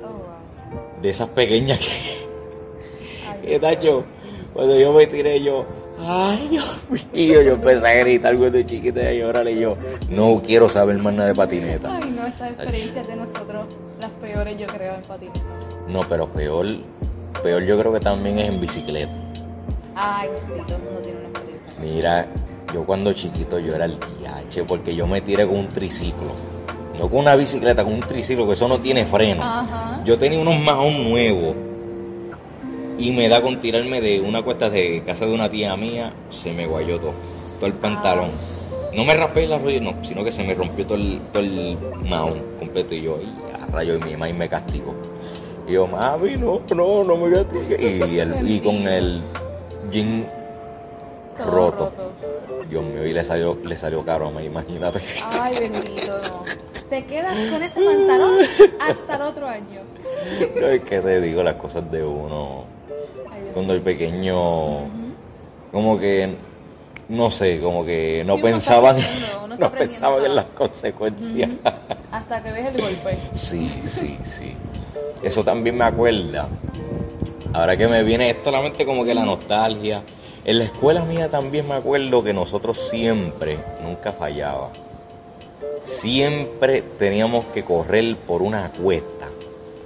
Oh, 0.04 0.08
wow. 0.08 1.02
de 1.02 1.10
esas 1.10 1.30
pequeñas 1.30 1.80
que, 1.80 3.48
Ay, 3.54 3.60
tacho, 3.60 4.04
cuando 4.54 4.78
yo 4.80 4.92
me 4.94 5.06
tiré 5.08 5.42
yo, 5.42 5.66
ay 6.00 6.48
Dios 6.50 6.66
mío, 7.14 7.42
yo 7.42 7.54
empecé 7.54 7.88
a 7.88 7.94
gritar 8.00 8.38
cuando 8.38 8.62
chiquita 8.64 9.02
y 9.02 9.06
a 9.06 9.14
llorar 9.14 9.48
y 9.48 9.60
yo, 9.60 9.78
no 10.10 10.42
quiero 10.46 10.70
saber 10.70 10.98
más 10.98 11.14
nada 11.14 11.30
de 11.30 11.36
patineta. 11.36 11.96
Ay, 11.96 12.14
no, 12.16 12.26
estas 12.26 12.52
experiencias 12.52 13.08
de 13.08 13.16
nosotros, 13.16 13.68
las 14.00 14.12
peores 14.12 14.58
yo 14.58 14.68
creo 14.68 14.96
en 14.96 15.02
patineta. 15.02 15.40
No, 15.88 16.02
pero 16.08 16.28
peor, 16.28 16.66
peor 17.44 17.64
yo 17.64 17.80
creo 17.80 17.94
que 17.94 18.00
también 18.00 18.40
es 18.40 18.50
en 18.50 18.60
bicicleta. 18.60 19.12
Ay, 19.96 20.30
sí, 20.46 20.54
todo 20.68 20.78
el 20.78 20.84
mundo 20.84 21.02
tiene 21.02 21.20
una 21.20 21.30
experiencia. 21.30 21.74
Mira, 21.82 22.28
yo 22.74 22.86
cuando 22.86 23.14
chiquito 23.14 23.60
yo 23.60 23.76
era 23.76 23.86
el 23.86 23.98
diache 24.20 24.64
porque 24.64 24.96
yo 24.96 25.08
me 25.08 25.22
tiré 25.22 25.48
con 25.48 25.58
un 25.58 25.68
triciclo. 25.68 26.34
No 26.98 27.10
con 27.10 27.20
una 27.20 27.36
bicicleta, 27.36 27.84
con 27.84 27.94
un 27.94 28.00
triciclo, 28.00 28.48
que 28.48 28.54
eso 28.54 28.68
no 28.68 28.80
tiene 28.80 29.06
freno. 29.06 29.44
Ajá. 29.44 30.02
Yo 30.06 30.18
tenía 30.18 30.40
unos 30.40 30.60
majón 30.60 31.10
nuevos 31.10 31.56
y 32.98 33.12
me 33.12 33.28
da 33.28 33.42
con 33.42 33.60
tirarme 33.60 34.02
de 34.02 34.22
una 34.22 34.42
cuesta 34.42 34.70
de 34.70 35.04
casa 35.06 35.26
de 35.26 35.34
una 35.34 35.50
tía 35.50 35.76
mía, 35.76 36.14
se 36.30 36.54
me 36.54 36.68
guayó 36.68 37.00
todo, 37.00 37.14
todo 37.60 37.68
el 37.68 37.74
pantalón. 37.74 38.32
No 38.96 39.04
me 39.04 39.14
raspé 39.14 39.46
la 39.48 39.58
rodilla, 39.58 39.92
no, 39.92 40.04
sino 40.04 40.24
que 40.24 40.32
se 40.32 40.44
me 40.44 40.54
rompió 40.54 40.86
todo 40.86 40.98
el, 40.98 41.20
todo 41.34 41.44
el 41.44 41.78
mahón 42.06 42.42
completo 42.60 42.96
y 42.96 43.02
yo, 43.02 43.20
y 43.22 43.62
a 43.62 43.66
rayo, 43.68 43.96
y 43.96 44.00
mi 44.00 44.12
mamá 44.14 44.30
y 44.30 44.34
me 44.34 44.48
castigó. 44.48 44.96
Y 45.68 45.74
yo, 45.74 45.88
mami, 45.88 46.38
no, 46.38 46.62
no, 46.74 47.04
no 47.04 47.18
me 47.18 47.32
castigue. 47.32 48.08
Y, 48.08 48.20
el, 48.20 48.50
y 48.50 48.60
con 48.60 48.76
el 48.88 49.22
jean 49.92 50.26
roto. 51.46 51.92
Dios 52.70 52.84
mío, 52.84 53.06
y 53.06 53.14
le 53.14 53.24
salió, 53.24 53.58
le 53.64 53.76
salió 53.76 54.04
caro, 54.06 54.32
me 54.32 54.46
imagínate. 54.46 55.00
Ay, 55.42 55.56
bendito, 55.60 56.18
no. 56.30 56.44
Te 56.90 57.06
quedas 57.06 57.36
con 57.52 57.64
ese 57.64 57.82
pantalón 57.86 58.40
hasta 58.80 59.16
el 59.16 59.22
otro 59.22 59.48
año. 59.48 59.82
No, 60.60 60.68
es 60.68 60.82
que 60.82 61.02
te 61.02 61.22
digo 61.22 61.44
las 61.44 61.56
cosas 61.56 61.92
de 61.92 62.04
uno. 62.04 62.75
Cuando 63.56 63.72
el 63.72 63.80
pequeño, 63.82 64.82
como 65.72 65.98
que, 65.98 66.36
no 67.08 67.32
sé, 67.32 67.62
como 67.62 67.86
que 67.86 68.22
no 68.26 68.36
Sí, 68.36 68.42
pensaban, 68.42 68.98
no 69.58 69.72
pensaban 69.72 70.26
en 70.26 70.36
las 70.36 70.46
consecuencias. 70.48 71.50
Hasta 72.12 72.44
que 72.44 72.52
ves 72.52 72.66
el 72.68 72.82
golpe. 72.82 73.18
Sí, 73.32 73.72
sí, 73.86 74.18
sí. 74.26 74.52
Eso 75.24 75.42
también 75.46 75.78
me 75.78 75.86
acuerda. 75.86 76.50
Ahora 77.54 77.78
que 77.78 77.88
me 77.88 78.04
viene 78.04 78.30
esto 78.30 78.50
a 78.50 78.52
la 78.52 78.62
mente 78.62 78.86
como 78.86 79.06
que 79.06 79.16
la 79.16 79.24
nostalgia. 79.24 80.04
En 80.44 80.60
la 80.60 80.66
escuela 80.66 81.06
mía 81.06 81.32
también 81.32 81.66
me 81.66 81.76
acuerdo 81.76 82.22
que 82.26 82.34
nosotros 82.34 82.78
siempre, 82.78 83.58
nunca 83.82 84.12
fallaba. 84.12 84.72
Siempre 85.82 86.82
teníamos 86.82 87.46
que 87.54 87.64
correr 87.64 88.18
por 88.18 88.42
una 88.42 88.70
cuesta. 88.72 89.28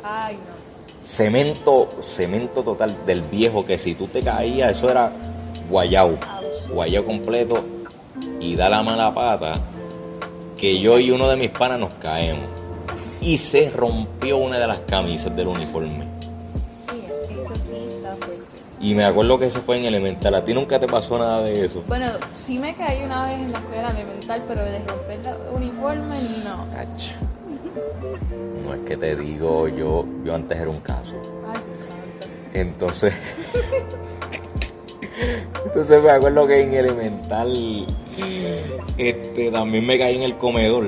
Ay, 0.04 0.38
no. 0.38 0.59
Cemento, 1.04 1.90
cemento 2.02 2.64
total 2.64 3.06
del 3.06 3.22
viejo 3.22 3.66
que 3.66 3.78
si 3.78 3.96
tú 3.96 4.08
te 4.08 4.22
caías, 4.22 4.72
eso 4.72 4.90
era 4.90 5.12
guayao. 5.70 6.18
Guayao 6.72 7.06
completo 7.06 7.64
y 8.40 8.56
da 8.56 8.70
la 8.70 8.84
mala 8.84 9.14
pata 9.14 9.60
que 10.58 10.80
yo 10.80 11.00
y 11.00 11.12
uno 11.12 11.28
de 11.28 11.38
mis 11.38 11.50
panas 11.50 11.80
nos 11.80 11.94
caemos. 11.96 12.46
Y 13.22 13.38
se 13.38 13.70
rompió 13.70 14.38
una 14.38 14.60
de 14.60 14.68
las 14.68 14.80
camisas 14.82 15.36
del 15.36 15.48
uniforme. 15.48 16.08
Y 18.82 18.96
me 18.96 19.04
acuerdo 19.04 19.38
que 19.38 19.48
eso 19.48 19.62
fue 19.62 19.78
en 19.78 19.86
elemental. 19.86 20.34
¿A 20.36 20.46
ti 20.46 20.54
nunca 20.54 20.80
te 20.80 20.88
pasó 20.88 21.18
nada 21.18 21.42
de 21.44 21.66
eso? 21.66 21.84
Bueno, 21.88 22.08
sí 22.32 22.58
me 22.60 22.74
caí 22.76 23.04
una 23.04 23.26
vez 23.26 23.42
en 23.42 23.52
la 23.52 23.58
escuela 23.58 23.90
elemental, 23.92 24.44
pero 24.48 24.64
de 24.64 24.80
romper 24.80 25.20
el 25.20 25.56
uniforme, 25.56 26.16
no. 26.46 26.66
Cacho. 26.72 27.16
No 28.66 28.74
es 28.74 28.82
que 28.82 28.98
te 28.98 29.16
digo, 29.16 29.68
yo, 29.68 30.06
yo 30.24 30.36
antes 30.36 30.58
era 30.58 30.70
un 30.70 30.80
caso. 30.80 31.16
Entonces, 32.54 33.14
entonces 35.66 36.04
me 36.04 36.10
acuerdo 36.10 36.48
que 36.48 36.62
en 36.62 36.74
elemental, 36.74 37.86
este, 38.98 39.52
también 39.52 39.86
me 39.86 39.98
caí 39.98 40.16
en 40.16 40.24
el 40.24 40.38
comedor. 40.38 40.88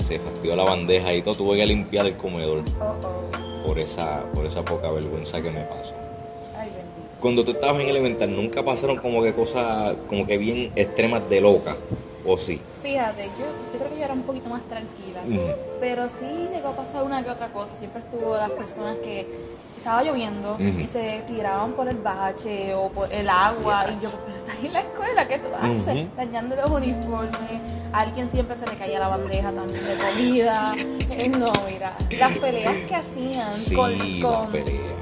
Se 0.00 0.18
fastidió 0.18 0.56
la 0.56 0.64
bandeja 0.64 1.12
y 1.12 1.22
todo, 1.22 1.34
tuve 1.34 1.56
que 1.56 1.66
limpiar 1.66 2.06
el 2.06 2.16
comedor 2.16 2.62
por 3.66 3.78
esa, 3.78 4.24
por 4.34 4.44
esa 4.44 4.64
poca 4.64 4.90
vergüenza 4.90 5.40
que 5.40 5.50
me 5.50 5.62
pasó. 5.62 5.92
Cuando 7.20 7.44
tú 7.44 7.52
estabas 7.52 7.80
en 7.80 7.88
elemental, 7.88 8.34
nunca 8.34 8.62
pasaron 8.62 8.98
como 8.98 9.22
que 9.22 9.32
cosas, 9.32 9.94
como 10.08 10.26
que 10.26 10.36
bien 10.36 10.72
extremas 10.76 11.28
de 11.30 11.40
loca, 11.40 11.76
o 12.26 12.36
sí. 12.36 12.60
Fíjate, 12.84 13.24
yo, 13.38 13.46
yo 13.72 13.78
creo 13.78 13.90
que 13.90 13.98
yo 13.98 14.04
era 14.04 14.12
un 14.12 14.22
poquito 14.22 14.50
más 14.50 14.60
tranquila. 14.68 15.22
Pero 15.80 16.06
sí 16.10 16.48
llegó 16.52 16.68
a 16.68 16.76
pasar 16.76 17.02
una 17.02 17.24
que 17.24 17.30
otra 17.30 17.48
cosa. 17.48 17.74
Siempre 17.78 18.02
estuvo 18.02 18.36
las 18.36 18.50
personas 18.50 18.96
que 19.02 19.26
estaba 19.78 20.02
lloviendo 20.02 20.56
y 20.60 20.86
se 20.86 21.22
tiraban 21.26 21.72
por 21.72 21.88
el 21.88 21.96
bache 21.96 22.74
o 22.74 22.88
por 22.90 23.10
el 23.10 23.28
agua. 23.30 23.86
Y 23.88 24.04
yo, 24.04 24.10
pero 24.26 24.36
estás 24.36 24.56
en 24.62 24.72
la 24.74 24.80
escuela, 24.80 25.26
¿qué 25.26 25.38
tú 25.38 25.48
haces? 25.58 26.14
Dañando 26.14 26.56
los 26.56 26.70
uniformes. 26.70 27.60
A 27.92 28.00
alguien 28.00 28.28
siempre 28.28 28.54
se 28.56 28.66
le 28.66 28.74
caía 28.74 28.98
la 28.98 29.08
bandeja 29.08 29.50
también 29.50 29.84
de 29.86 29.94
comida. 29.96 30.74
Eh, 31.10 31.28
No, 31.28 31.52
mira, 31.70 31.96
las 32.18 32.38
peleas 32.38 32.74
que 32.88 32.96
hacían 32.96 33.52
Sí, 33.52 33.74
con, 33.74 33.92
con, 34.20 34.46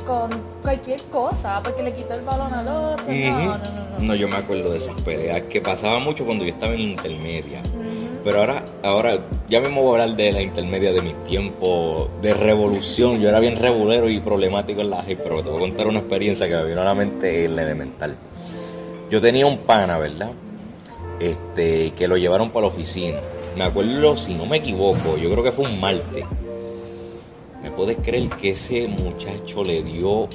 con 0.05 0.31
cualquier 0.61 1.01
cosa, 1.05 1.63
porque 1.63 1.83
le 1.83 1.95
quitó 1.95 2.15
el 2.15 2.23
balón 2.23 2.53
al 2.53 2.67
otro. 2.69 3.07
No, 3.07 3.47
no, 3.47 3.57
no, 3.57 3.57
no. 3.57 3.99
No, 4.01 4.15
yo 4.17 4.27
me 4.29 4.37
acuerdo 4.37 4.73
de 4.73 4.79
esas 4.79 5.01
peleas 5.03 5.43
que 5.43 5.61
pasaba 5.61 6.01
mucho 6.01 6.27
cuando 6.27 6.45
yo 6.45 6.51
estaba 6.51 6.75
en 6.75 6.81
intermedia. 6.81 7.63
Pero 8.25 8.39
ahora, 8.39 8.65
ahora 8.83 9.19
ya 9.49 9.61
mismo 9.61 9.83
voy 9.83 9.99
a 9.99 10.03
hablar 10.03 10.17
de 10.17 10.33
la 10.33 10.43
intermedia 10.43 10.93
de 10.93 11.03
mis 11.03 11.25
tiempos 11.25 12.09
de 12.23 12.35
revolución. 12.35 13.21
Yo 13.21 13.29
era 13.29 13.41
bien 13.41 13.57
regulero 13.57 14.09
y 14.09 14.21
problemático 14.21 14.81
en 14.81 14.91
la 14.91 15.03
high, 15.03 15.17
pero 15.17 15.43
te 15.43 15.51
voy 15.51 15.59
a 15.59 15.61
contar 15.61 15.89
una 15.89 15.99
experiencia 15.99 16.49
que 16.49 16.55
me 16.55 16.65
vino 16.65 16.83
a 16.83 16.85
la 16.85 16.95
mente 16.95 17.47
en 17.47 17.57
la 17.57 17.63
elemental. 17.63 18.17
Yo 19.11 19.21
tenía 19.21 19.47
un 19.47 19.59
pana, 19.59 19.99
¿verdad? 19.99 20.31
Este, 21.19 21.91
que 21.91 22.07
lo 22.07 22.17
llevaron 22.17 22.51
para 22.51 22.67
la 22.67 22.73
oficina. 22.73 23.19
Me 23.57 23.65
acuerdo, 23.65 24.17
si 24.17 24.35
no 24.35 24.47
me 24.47 24.59
equivoco, 24.59 25.17
yo 25.17 25.31
creo 25.31 25.43
que 25.43 25.53
fue 25.53 25.67
un 25.67 25.81
martes. 25.81 26.25
¿Me 27.63 27.71
puedes 27.73 27.99
creer 27.99 28.29
que 28.31 28.51
ese 28.51 28.89
muchacho 28.89 29.65
le 29.65 29.83
dio 29.83 30.29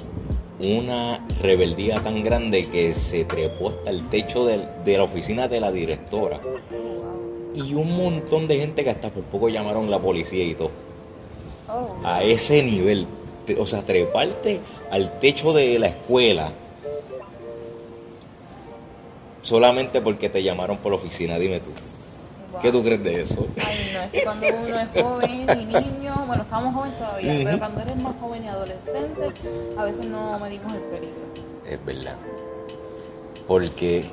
una 0.59 1.25
rebeldía 1.41 1.99
tan 2.01 2.21
grande 2.21 2.65
que 2.65 2.93
se 2.93 3.25
trepó 3.25 3.69
hasta 3.69 3.89
el 3.89 4.09
techo 4.09 4.45
de 4.45 4.97
la 4.97 5.03
oficina 5.03 5.47
de 5.47 5.59
la 5.59 5.71
directora? 5.71 6.39
Y 7.57 7.73
un 7.73 7.97
montón 7.97 8.47
de 8.47 8.57
gente 8.57 8.83
que 8.83 8.89
hasta 8.89 9.09
por 9.09 9.23
poco 9.23 9.49
llamaron 9.49 9.89
la 9.89 9.99
policía 9.99 10.43
y 10.43 10.55
todo. 10.55 10.71
Oh. 11.67 12.05
A 12.05 12.23
ese 12.23 12.61
nivel. 12.63 13.07
O 13.57 13.65
sea, 13.65 13.81
treparte 13.81 14.59
al 14.91 15.19
techo 15.19 15.53
de 15.53 15.79
la 15.79 15.87
escuela 15.87 16.51
solamente 19.41 20.01
porque 20.01 20.29
te 20.29 20.43
llamaron 20.43 20.77
por 20.77 20.91
la 20.91 20.97
oficina, 20.97 21.39
dime 21.39 21.59
tú. 21.61 21.71
¿Qué 22.61 22.71
tú 22.71 22.83
crees 22.83 23.03
de 23.03 23.21
eso? 23.21 23.47
Ay, 23.65 23.91
no, 23.93 24.01
es 24.01 24.11
que 24.11 24.23
cuando 24.23 24.47
uno 24.47 24.79
es 24.79 25.03
joven 25.03 25.47
y 25.61 25.65
niño, 25.65 26.23
bueno, 26.25 26.43
estamos 26.43 26.73
jóvenes 26.73 26.97
todavía, 26.97 27.41
pero 27.43 27.59
cuando 27.59 27.81
eres 27.81 27.95
más 27.97 28.15
joven 28.19 28.43
y 28.43 28.47
adolescente, 28.47 29.31
a 29.77 29.83
veces 29.83 30.05
no 30.05 30.39
medimos 30.39 30.73
el 30.73 30.81
peligro. 30.81 31.15
Es 31.65 31.85
verdad. 31.85 32.15
Porque 33.47 34.05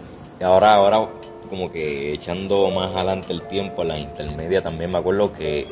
ahora, 0.43 0.75
ahora, 0.75 1.09
como 1.55 1.71
que 1.71 2.13
echando 2.13 2.69
más 2.71 2.97
adelante 2.97 3.33
el 3.33 3.43
tiempo, 3.43 3.83
en 3.83 3.89
la 3.89 3.99
intermedia 3.99 4.61
también 4.61 4.91
me 4.91 4.99
acuerdo 4.99 5.33
que 5.33 5.69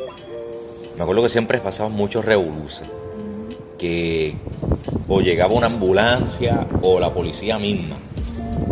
me 0.96 1.02
acuerdo 1.02 1.24
que 1.24 1.28
siempre 1.28 1.58
pasaban 1.58 1.90
muchos 1.90 2.24
revoluciones. 2.24 2.94
Que 3.78 4.36
o 5.08 5.20
llegaba 5.20 5.54
una 5.54 5.66
ambulancia 5.66 6.68
o 6.82 7.00
la 7.00 7.10
policía 7.10 7.58
misma. 7.58 7.96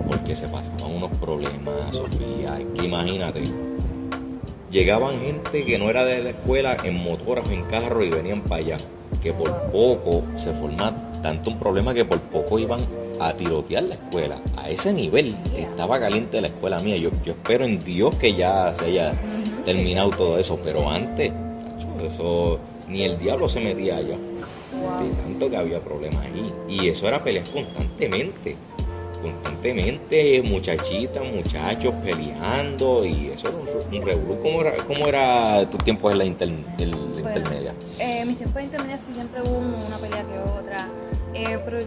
Porque 0.06 0.36
se 0.36 0.46
pasaban 0.46 0.94
unos 0.94 1.10
problemas, 1.16 1.96
Sofía. 1.96 2.60
Que 2.76 2.84
imagínate, 2.84 3.42
llegaban 4.70 5.18
gente 5.20 5.64
que 5.64 5.78
no 5.80 5.90
era 5.90 6.04
de 6.04 6.22
la 6.22 6.30
escuela 6.30 6.76
en 6.84 7.02
motoras, 7.02 7.50
en 7.50 7.64
carro 7.64 8.04
y 8.04 8.10
venían 8.10 8.42
para 8.42 8.62
allá. 8.62 8.76
Que 9.20 9.32
por 9.32 9.52
poco 9.72 10.22
se 10.36 10.52
formaba 10.52 11.10
tanto 11.22 11.50
un 11.50 11.58
problema 11.58 11.92
que 11.92 12.04
por 12.04 12.20
poco 12.20 12.60
iban 12.60 12.80
a 13.20 13.32
tirotear 13.34 13.84
la 13.84 13.94
escuela. 13.94 14.40
A 14.56 14.70
ese 14.70 14.92
nivel 14.92 15.36
estaba 15.56 16.00
caliente 16.00 16.40
la 16.40 16.48
escuela 16.48 16.78
mía. 16.80 16.96
Yo, 16.96 17.10
yo 17.24 17.32
espero 17.32 17.64
en 17.64 17.84
Dios 17.84 18.14
que 18.16 18.34
ya 18.34 18.72
se 18.72 18.86
haya 18.86 19.14
terminado 19.64 20.10
todo 20.10 20.38
eso, 20.38 20.58
pero 20.64 20.90
antes, 20.90 21.32
eso 22.02 22.58
ni 22.88 23.02
el 23.02 23.18
diablo 23.18 23.48
se 23.48 23.60
metía 23.60 23.98
allá. 23.98 24.16
De 24.16 25.22
tanto 25.22 25.50
que 25.50 25.56
había 25.56 25.80
problemas 25.80 26.24
ahí. 26.24 26.52
Y 26.68 26.88
eso 26.88 27.06
era 27.06 27.22
peleas 27.22 27.48
constantemente 27.48 28.56
constantemente 29.20 30.42
muchachitas, 30.42 31.22
muchachos 31.24 31.94
peleando 32.02 33.04
y 33.04 33.28
eso 33.28 33.48
era 33.48 34.16
un, 34.16 34.36
¿Cómo 34.38 34.60
era, 34.62 34.74
cómo 34.86 35.06
era 35.06 35.68
tus 35.70 35.82
tiempos 35.84 36.12
en 36.12 36.18
la, 36.18 36.24
intermedia? 36.24 37.74
Eh, 37.98 38.24
mis 38.24 38.38
tiempos 38.38 38.56
de 38.56 38.64
intermedia 38.64 38.98
siempre 38.98 39.42
hubo 39.42 39.58
una 39.58 39.98
pelea 39.98 40.24
que 40.24 40.38
otra, 40.58 40.88
eh, 41.34 41.58
pero 41.64 41.78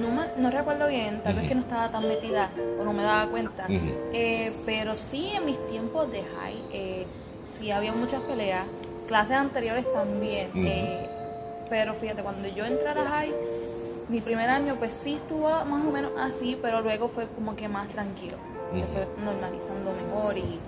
no, 0.00 0.26
no, 0.36 0.50
recuerdo 0.50 0.88
bien, 0.88 1.22
tal 1.22 1.34
vez 1.34 1.48
que 1.48 1.54
no 1.54 1.60
estaba 1.62 1.90
tan 1.90 2.08
metida 2.08 2.50
o 2.78 2.84
no 2.84 2.92
me 2.92 3.02
daba 3.02 3.30
cuenta, 3.30 3.66
eh, 3.68 4.52
pero 4.66 4.94
sí 4.94 5.32
en 5.34 5.46
mis 5.46 5.58
tiempos 5.68 6.10
de 6.10 6.22
high 6.22 6.62
eh, 6.72 7.06
sí 7.58 7.70
había 7.70 7.92
muchas 7.92 8.20
peleas, 8.22 8.66
clases 9.06 9.36
anteriores 9.36 9.86
también, 9.92 10.50
pero 11.68 11.94
fíjate, 11.94 12.22
cuando 12.22 12.48
yo 12.48 12.64
entré 12.64 12.88
a 12.88 12.94
high 12.94 13.32
mi 14.10 14.20
primer 14.20 14.50
año 14.50 14.74
pues 14.76 14.92
sí 14.92 15.14
estuvo 15.14 15.48
más 15.48 15.86
o 15.86 15.90
menos 15.90 16.10
así, 16.18 16.58
pero 16.60 16.80
luego 16.80 17.08
fue 17.08 17.28
como 17.28 17.54
que 17.54 17.68
más 17.68 17.88
tranquilo. 17.90 18.36
Se 18.74 18.84
fue 18.86 19.08
normalizando 19.24 19.92
mejor 19.92 20.36
y, 20.36 20.60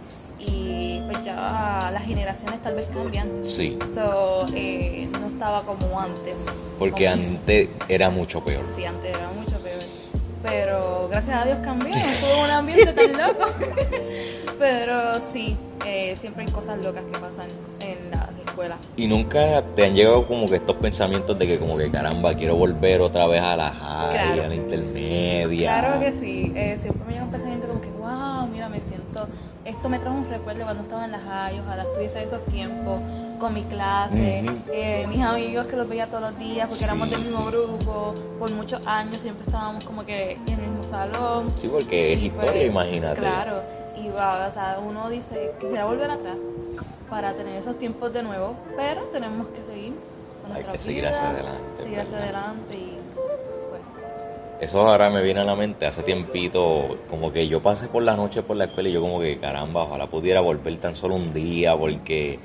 y 0.46 1.00
pues 1.10 1.24
ya 1.24 1.90
las 1.92 2.04
generaciones 2.04 2.62
tal 2.62 2.74
vez 2.74 2.86
cambian. 2.92 3.28
Sí. 3.44 3.78
So, 3.94 4.46
eh, 4.54 5.08
no 5.12 5.28
estaba 5.28 5.62
como 5.62 5.98
antes. 5.98 6.36
Porque 6.78 7.08
antes 7.08 7.68
era 7.88 8.10
mucho 8.10 8.44
peor. 8.44 8.64
Sí, 8.76 8.84
antes 8.84 9.10
era 9.10 9.30
mucho 9.32 9.58
peor. 9.58 9.80
Pero 10.42 11.08
gracias 11.08 11.42
a 11.42 11.44
Dios 11.44 11.58
cambió, 11.62 11.94
no 11.94 12.02
tuvo 12.20 12.44
un 12.44 12.50
ambiente 12.50 12.92
tan 12.92 13.12
loco. 13.12 13.50
pero 14.58 15.20
sí, 15.32 15.56
eh, 15.86 16.16
siempre 16.20 16.44
hay 16.44 16.50
cosas 16.52 16.78
locas 16.78 17.02
que 17.04 17.12
pasan 17.12 17.48
en 17.80 18.10
la 18.10 18.28
escuela. 18.46 18.76
Y 18.96 19.06
nunca 19.06 19.62
te 19.74 19.84
han 19.84 19.94
llegado 19.94 20.26
como 20.26 20.48
que 20.48 20.56
estos 20.56 20.76
pensamientos 20.76 21.38
de 21.38 21.46
que 21.46 21.58
como 21.58 21.76
que 21.76 21.90
caramba, 21.90 22.34
quiero 22.34 22.56
volver 22.56 23.00
otra 23.00 23.26
vez 23.26 23.42
a 23.42 23.56
la 23.56 23.70
high, 23.70 24.40
a 24.40 24.48
la 24.48 24.54
intermedia. 24.54 25.80
Claro 25.80 26.00
que 26.00 26.12
sí, 26.12 26.52
eh, 26.54 26.78
siempre 26.80 27.04
me 27.06 27.12
llega 27.12 27.24
un 27.24 27.30
pensamiento 27.30 27.66
como 27.68 27.80
que, 27.80 27.90
wow, 27.90 28.48
mira, 28.52 28.68
me 28.68 28.80
siento, 28.80 29.26
esto 29.82 29.90
me 29.90 29.98
trae 29.98 30.14
un 30.14 30.30
recuerdo 30.30 30.62
cuando 30.62 30.84
estaba 30.84 31.04
en 31.06 31.10
la 31.10 31.18
high, 31.18 31.58
ojalá 31.58 31.82
estuviese 31.82 32.22
esos 32.22 32.44
tiempos 32.44 33.00
con 33.40 33.52
mi 33.52 33.64
clase, 33.64 34.44
eh, 34.72 35.04
mis 35.08 35.20
amigos 35.20 35.66
que 35.66 35.74
los 35.74 35.88
veía 35.88 36.06
todos 36.06 36.20
los 36.20 36.38
días 36.38 36.68
porque 36.68 36.84
éramos 36.84 37.10
del 37.10 37.22
mismo 37.22 37.44
grupo, 37.46 38.14
por 38.38 38.52
muchos 38.52 38.80
años 38.86 39.16
siempre 39.16 39.44
estábamos 39.44 39.84
como 39.84 40.06
que 40.06 40.34
en 40.46 40.48
el 40.48 40.68
mismo 40.68 40.84
salón. 40.84 41.52
Sí, 41.56 41.66
porque 41.66 42.12
es 42.12 42.22
historia, 42.22 42.52
pues, 42.52 42.66
imagínate. 42.66 43.18
Claro 43.18 43.82
y 43.96 44.08
va, 44.10 44.46
o 44.46 44.52
sea, 44.52 44.78
uno 44.78 45.10
dice, 45.10 45.52
quisiera 45.58 45.84
volver 45.84 46.12
atrás 46.12 46.36
para 47.10 47.34
tener 47.34 47.56
esos 47.56 47.76
tiempos 47.76 48.12
de 48.12 48.22
nuevo, 48.22 48.54
pero 48.76 49.02
tenemos 49.06 49.48
que 49.48 49.64
seguir 49.64 49.94
con 50.42 50.56
Hay 50.56 50.62
que 50.62 50.78
seguir 50.78 51.06
hacia 51.08 51.28
adelante. 51.30 51.82
Seguir 51.82 51.98
hacia 51.98 52.18
adelante 52.18 52.78
y. 52.78 52.91
Eso 54.62 54.88
ahora 54.88 55.10
me 55.10 55.22
viene 55.22 55.40
a 55.40 55.44
la 55.44 55.56
mente 55.56 55.86
hace 55.86 56.04
tiempito, 56.04 56.96
como 57.10 57.32
que 57.32 57.48
yo 57.48 57.60
pasé 57.60 57.88
por 57.88 58.04
la 58.04 58.14
noche 58.14 58.44
por 58.44 58.56
la 58.56 58.66
escuela 58.66 58.88
y 58.88 58.92
yo 58.92 59.00
como 59.00 59.18
que 59.18 59.36
caramba, 59.38 59.82
ojalá 59.82 60.06
pudiera 60.06 60.40
volver 60.40 60.76
tan 60.76 60.94
solo 60.94 61.16
un 61.16 61.34
día 61.34 61.76
porque 61.76 62.38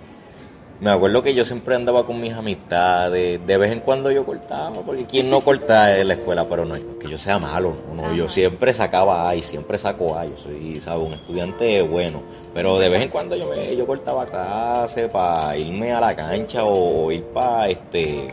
me 0.80 0.90
acuerdo 0.90 1.22
que 1.22 1.36
yo 1.36 1.46
siempre 1.46 1.76
andaba 1.76 2.08
con 2.08 2.20
mis 2.20 2.34
amistades, 2.34 3.46
de 3.46 3.58
vez 3.58 3.72
en 3.72 3.82
cuando 3.82 4.10
yo 4.10 4.26
cortaba, 4.26 4.82
porque 4.82 5.06
quien 5.06 5.30
no 5.30 5.42
corta 5.42 5.96
en 5.96 6.08
la 6.08 6.16
escuela, 6.16 6.50
pero 6.50 6.66
no 6.66 6.76
es 6.76 6.82
que 7.00 7.08
yo 7.08 7.20
sea 7.20 7.38
malo, 7.38 7.76
no, 7.96 8.12
yo 8.16 8.28
siempre 8.28 8.74
sacaba 8.74 9.30
A 9.30 9.36
y 9.36 9.44
siempre 9.44 9.78
saco 9.78 10.18
A, 10.18 10.26
yo 10.26 10.38
soy, 10.38 10.82
¿sabes? 10.82 11.06
un 11.06 11.14
estudiante 11.14 11.84
bueno, 11.84 12.24
pero 12.52 12.80
de 12.80 12.90
vez 12.90 13.04
en 13.04 13.10
cuando 13.10 13.36
yo 13.36 13.48
me, 13.48 13.76
yo 13.76 13.86
cortaba 13.86 14.26
clase 14.26 15.08
para 15.08 15.56
irme 15.56 15.92
a 15.92 16.02
la 16.02 16.16
cancha 16.16 16.64
o 16.66 17.12
ir 17.12 17.26
para 17.26 17.70
este 17.70 18.26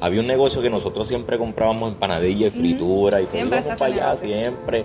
había 0.00 0.20
un 0.20 0.26
negocio 0.26 0.62
que 0.62 0.70
nosotros 0.70 1.06
siempre 1.06 1.38
comprábamos 1.38 1.92
empanadilla 1.92 2.46
y 2.48 2.50
fritura 2.50 3.20
y 3.20 3.28
íbamos 3.32 3.78
para 3.78 3.94
allá 3.94 4.16
siempre. 4.16 4.84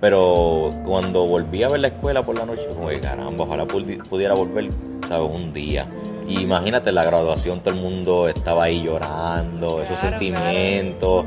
Pero 0.00 0.72
cuando 0.84 1.26
volví 1.26 1.62
a 1.62 1.68
ver 1.68 1.80
la 1.80 1.88
escuela 1.88 2.24
por 2.24 2.36
la 2.36 2.44
noche, 2.46 2.66
como 2.74 2.88
que 2.88 3.00
caramba, 3.00 3.44
ojalá 3.44 3.66
pudiera 3.66 4.34
volver, 4.34 4.70
¿sabes? 5.08 5.30
Un 5.32 5.52
día 5.52 5.86
imagínate 6.28 6.92
la 6.92 7.04
graduación, 7.04 7.60
todo 7.60 7.72
el 7.72 7.80
mundo 7.80 8.28
estaba 8.28 8.64
ahí 8.64 8.82
llorando, 8.82 9.80
esos 9.80 9.98
sentimientos, 9.98 11.24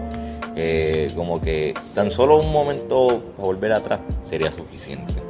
como 1.15 1.41
que 1.41 1.73
tan 1.95 2.11
solo 2.11 2.37
un 2.37 2.51
momento 2.51 3.21
para 3.35 3.45
volver 3.47 3.73
atrás 3.73 3.99
sería 4.29 4.51
suficiente. 4.51 5.20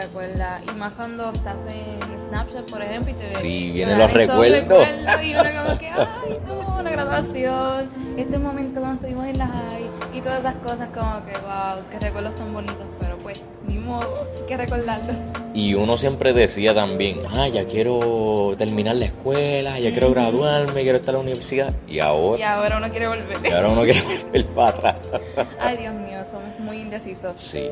Recuerda. 0.00 0.60
Y 0.66 0.78
más 0.78 0.92
cuando 0.92 1.30
estás 1.32 1.56
en 1.68 2.20
Snapchat, 2.20 2.70
por 2.70 2.82
ejemplo, 2.82 3.12
y 3.12 3.14
te 3.14 3.24
ves. 3.24 3.38
Sí, 3.38 3.70
vienen 3.72 3.98
los 3.98 4.12
recuerdos. 4.12 4.86
Y 5.22 5.34
uno 5.34 5.44
como 5.64 5.78
que, 5.78 5.88
ay, 5.88 6.38
no, 6.46 6.82
la 6.82 6.90
graduación, 6.90 7.90
este 8.16 8.38
momento 8.38 8.80
cuando 8.80 8.96
estuvimos 8.96 9.26
en 9.26 9.38
la 9.38 9.46
high, 9.46 9.90
y 10.14 10.20
todas 10.20 10.40
esas 10.40 10.54
cosas 10.56 10.88
como 10.94 11.24
que, 11.24 11.32
wow, 11.32 11.82
qué 11.90 11.98
recuerdos 11.98 12.34
tan 12.36 12.52
bonitos, 12.52 12.86
pero 12.98 13.16
pues, 13.30 13.44
ni 13.68 13.78
modo, 13.78 14.26
hay 14.40 14.46
que 14.46 14.56
recordarlo. 14.56 15.12
Y 15.54 15.74
uno 15.74 15.96
siempre 15.96 16.32
decía 16.32 16.74
también, 16.74 17.20
ah, 17.30 17.46
ya 17.48 17.64
quiero 17.64 18.54
terminar 18.58 18.96
la 18.96 19.06
escuela, 19.06 19.78
ya 19.78 19.90
quiero 19.92 20.10
graduarme, 20.10 20.82
quiero 20.82 20.98
estar 20.98 21.14
en 21.14 21.18
la 21.18 21.22
universidad. 21.22 21.72
Y 21.86 22.00
ahora. 22.00 22.40
Y 22.40 22.42
ahora 22.42 22.76
uno 22.78 22.90
quiere 22.90 23.08
volver. 23.08 23.38
Y 23.44 23.52
ahora 23.52 23.68
uno 23.68 23.82
quiere 23.82 24.02
volver 24.02 24.46
para 24.46 24.68
atrás. 24.68 24.96
Ay, 25.60 25.76
Dios 25.76 25.94
mío, 25.94 26.18
somos 26.30 26.58
muy 26.58 26.78
indecisos. 26.78 27.38
Sí. 27.40 27.70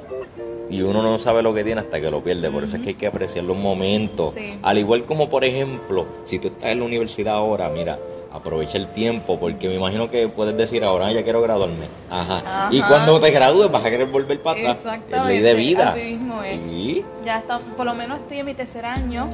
Y 0.71 0.83
uno 0.83 1.03
no 1.03 1.19
sabe 1.19 1.43
lo 1.43 1.55
que 1.55 1.65
tiene 1.65 1.81
hasta 1.81 2.01
que 2.01 2.11
lo 2.11 2.23
pierde. 2.23 2.51
Por 2.51 2.65
eso 2.65 2.77
es 2.77 2.83
que 2.83 2.91
hay 2.91 2.95
que 2.95 3.07
apreciar 3.07 3.45
los 3.45 3.57
momentos. 3.57 4.35
Al 4.63 4.79
igual 4.79 5.05
como, 5.05 5.29
por 5.29 5.45
ejemplo, 5.45 6.07
si 6.25 6.39
tú 6.39 6.49
estás 6.49 6.71
en 6.71 6.81
la 6.81 6.85
universidad 6.85 7.35
ahora, 7.35 7.69
mira, 7.71 7.99
aprovecha 8.33 8.79
el 8.79 8.89
tiempo, 8.89 9.39
porque 9.39 9.69
me 9.69 9.77
imagino 9.77 10.11
que 10.11 10.29
puedes 10.29 10.57
decir 10.57 10.85
ahora 10.85 11.07
ah, 11.07 11.13
ya 11.13 11.23
quiero 11.23 11.41
graduarme. 11.41 11.87
Ajá. 12.11 12.69
Y 12.71 12.83
cuando 12.83 13.21
te 13.21 13.31
gradúes 13.31 13.71
vas 13.71 13.85
a 13.85 13.91
querer 13.91 14.07
volver 14.09 14.41
para 14.43 14.61
atrás. 14.61 14.79
Exactamente. 14.79 15.33
ley 15.33 15.43
de 15.43 15.55
vida. 15.55 15.91
Así 15.91 16.01
mismo 16.01 16.43
es. 16.43 16.59
Y... 16.71 17.05
Ya 17.25 17.39
está, 17.39 17.59
por 17.59 17.87
lo 17.87 17.95
menos 17.95 18.21
estoy 18.21 18.39
en 18.41 18.47
mi 18.47 18.55
tercer 18.55 18.85
año. 18.85 19.29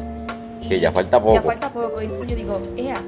Que 0.67 0.81
ya 0.81 0.93
falta 0.93 1.21
poco. 1.21 1.35
Ya 1.35 1.43
falta 1.43 1.73
poco. 1.73 2.01
Entonces 2.01 2.29
yo 2.29 2.37
digo, 2.37 2.61
ea, 2.77 3.03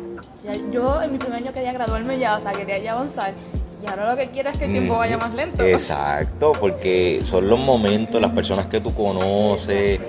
ya, 0.45 0.55
yo 0.71 1.03
en 1.03 1.13
mi 1.13 1.19
primer 1.19 1.43
año 1.43 1.53
quería 1.53 1.73
graduarme 1.73 2.19
ya, 2.19 2.37
o 2.37 2.41
sea, 2.41 2.53
quería 2.53 2.79
ya 2.79 2.93
avanzar. 2.93 3.33
Y 3.83 3.89
ahora 3.89 4.11
lo 4.11 4.17
que 4.17 4.29
quiero 4.31 4.51
es 4.51 4.57
que 4.57 4.65
el 4.65 4.73
tiempo 4.73 4.97
vaya 4.97 5.17
más 5.17 5.33
lento. 5.35 5.63
Exacto, 5.63 6.53
porque 6.59 7.21
son 7.25 7.49
los 7.49 7.59
momentos, 7.59 8.21
las 8.21 8.33
personas 8.33 8.67
que 8.67 8.81
tú 8.81 8.93
conoces. 8.95 10.01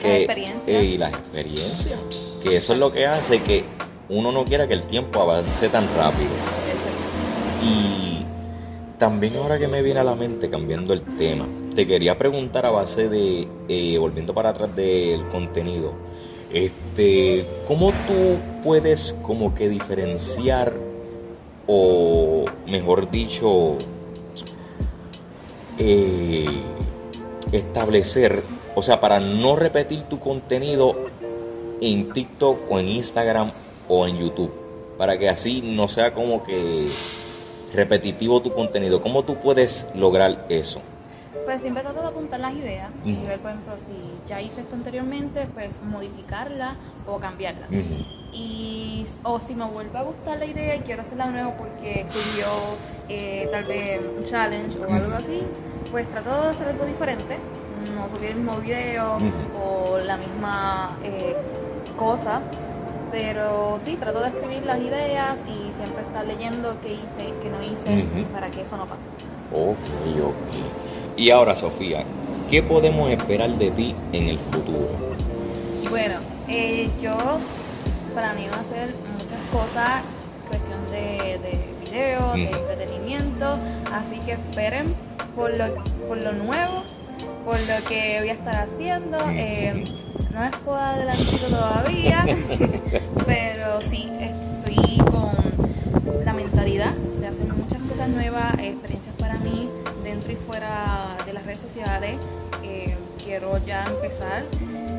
Que, 0.00 0.24
experiencia. 0.24 0.82
y 0.82 0.98
las 0.98 1.12
experiencias. 1.12 2.00
Que 2.42 2.56
eso 2.56 2.72
es 2.72 2.78
lo 2.80 2.90
que 2.90 3.06
hace 3.06 3.40
que 3.40 3.64
uno 4.12 4.30
no 4.30 4.44
quiera 4.44 4.68
que 4.68 4.74
el 4.74 4.82
tiempo 4.82 5.20
avance 5.20 5.68
tan 5.68 5.84
rápido. 5.96 6.30
Y 7.64 8.24
también 8.98 9.36
ahora 9.36 9.58
que 9.58 9.68
me 9.68 9.82
viene 9.82 10.00
a 10.00 10.04
la 10.04 10.14
mente, 10.14 10.50
cambiando 10.50 10.92
el 10.92 11.02
tema, 11.02 11.46
te 11.74 11.86
quería 11.86 12.18
preguntar 12.18 12.66
a 12.66 12.70
base 12.70 13.08
de, 13.08 13.48
eh, 13.68 13.98
volviendo 13.98 14.34
para 14.34 14.50
atrás 14.50 14.74
del 14.76 15.26
contenido, 15.28 15.92
Este, 16.52 17.46
¿cómo 17.66 17.92
tú 18.06 18.36
puedes 18.62 19.16
como 19.22 19.54
que 19.54 19.70
diferenciar 19.70 20.74
o 21.66 22.44
mejor 22.66 23.10
dicho 23.10 23.78
eh, 25.78 26.44
establecer, 27.52 28.42
o 28.74 28.82
sea, 28.82 29.00
para 29.00 29.18
no 29.18 29.56
repetir 29.56 30.02
tu 30.02 30.18
contenido 30.18 30.94
en 31.80 32.12
TikTok 32.12 32.70
o 32.70 32.78
en 32.78 32.88
Instagram 32.88 33.50
o 33.94 34.06
en 34.06 34.16
YouTube, 34.16 34.50
para 34.96 35.18
que 35.18 35.28
así 35.28 35.60
no 35.60 35.86
sea 35.86 36.14
como 36.14 36.42
que 36.42 36.88
repetitivo 37.74 38.40
tu 38.40 38.50
contenido. 38.54 39.02
¿Cómo 39.02 39.22
tú 39.22 39.34
puedes 39.36 39.86
lograr 39.94 40.46
eso? 40.48 40.80
Pues 41.44 41.60
siempre 41.60 41.82
trato 41.82 42.00
de 42.00 42.06
apuntar 42.06 42.40
las 42.40 42.54
ideas 42.54 42.88
y 43.04 43.14
ver, 43.16 43.38
por 43.40 43.50
ejemplo, 43.50 43.74
si 43.86 44.28
ya 44.28 44.40
hice 44.40 44.62
esto 44.62 44.76
anteriormente, 44.76 45.46
pues 45.52 45.70
modificarla 45.82 46.76
o 47.06 47.18
cambiarla. 47.18 47.66
Y, 48.32 49.04
o 49.24 49.38
si 49.40 49.54
me 49.54 49.66
vuelve 49.66 49.98
a 49.98 50.02
gustar 50.02 50.38
la 50.38 50.46
idea 50.46 50.76
y 50.76 50.80
quiero 50.80 51.02
hacerla 51.02 51.26
de 51.26 51.32
nuevo 51.32 51.54
porque 51.58 52.06
subió 52.08 52.46
eh, 53.10 53.46
tal 53.52 53.64
vez 53.64 54.00
un 54.16 54.24
challenge 54.24 54.78
o 54.78 54.90
algo 54.90 55.14
así, 55.14 55.42
pues 55.90 56.08
trato 56.08 56.30
de 56.30 56.48
hacer 56.48 56.68
algo 56.68 56.86
diferente. 56.86 57.38
No 57.94 58.08
subir 58.08 58.30
el 58.30 58.36
mismo 58.36 58.56
video 58.56 59.18
o 59.62 59.98
la 59.98 60.16
misma 60.16 60.96
eh, 61.02 61.36
cosa, 61.98 62.40
pero 63.12 63.78
sí, 63.84 63.96
trato 63.96 64.20
de 64.20 64.28
escribir 64.28 64.64
las 64.64 64.80
ideas 64.80 65.38
y 65.46 65.70
siempre 65.74 66.02
estar 66.02 66.26
leyendo 66.26 66.80
qué 66.80 66.94
hice 66.94 67.28
y 67.28 67.32
qué 67.42 67.50
no 67.50 67.62
hice 67.62 68.04
para 68.32 68.50
que 68.50 68.62
eso 68.62 68.76
no 68.78 68.86
pase. 68.86 69.04
Ok, 69.52 69.76
ok. 70.24 71.18
Y 71.18 71.30
ahora, 71.30 71.54
Sofía, 71.54 72.04
¿qué 72.50 72.62
podemos 72.62 73.10
esperar 73.10 73.50
de 73.50 73.70
ti 73.70 73.94
en 74.12 74.28
el 74.28 74.38
futuro? 74.38 74.88
Bueno, 75.90 76.20
eh, 76.48 76.88
yo, 77.02 77.14
para 78.14 78.32
mí 78.32 78.46
va 78.50 78.60
a 78.60 78.64
ser 78.64 78.94
muchas 79.12 79.40
cosas, 79.52 80.02
cuestión 80.48 80.90
de, 80.90 81.38
de 81.38 81.60
video, 81.84 82.32
de 82.32 82.50
entretenimiento, 82.50 83.58
así 83.92 84.18
que 84.20 84.32
esperen 84.32 84.94
por 85.36 85.54
lo, 85.54 85.84
por 86.08 86.16
lo 86.16 86.32
nuevo, 86.32 86.82
por 87.44 87.60
lo 87.60 87.84
que 87.86 88.20
voy 88.20 88.30
a 88.30 88.32
estar 88.32 88.56
haciendo. 88.56 89.18
Eh, 89.28 89.84
no 90.32 90.42
les 90.42 90.56
puedo 90.56 90.78
adelantar 90.78 91.38
todavía, 91.48 92.24
pero 93.26 93.82
sí, 93.82 94.08
estoy 94.20 94.96
con 94.98 96.24
la 96.24 96.32
mentalidad 96.32 96.94
de 97.20 97.26
hacer 97.26 97.46
muchas 97.52 97.82
cosas 97.82 98.08
nuevas, 98.08 98.52
experiencias 98.58 99.14
para 99.18 99.38
mí 99.38 99.68
dentro 100.02 100.32
y 100.32 100.36
fuera 100.36 101.16
de 101.26 101.32
las 101.34 101.44
redes 101.44 101.60
sociales, 101.60 102.16
eh, 102.62 102.96
quiero 103.22 103.58
ya 103.66 103.84
empezar 103.84 104.44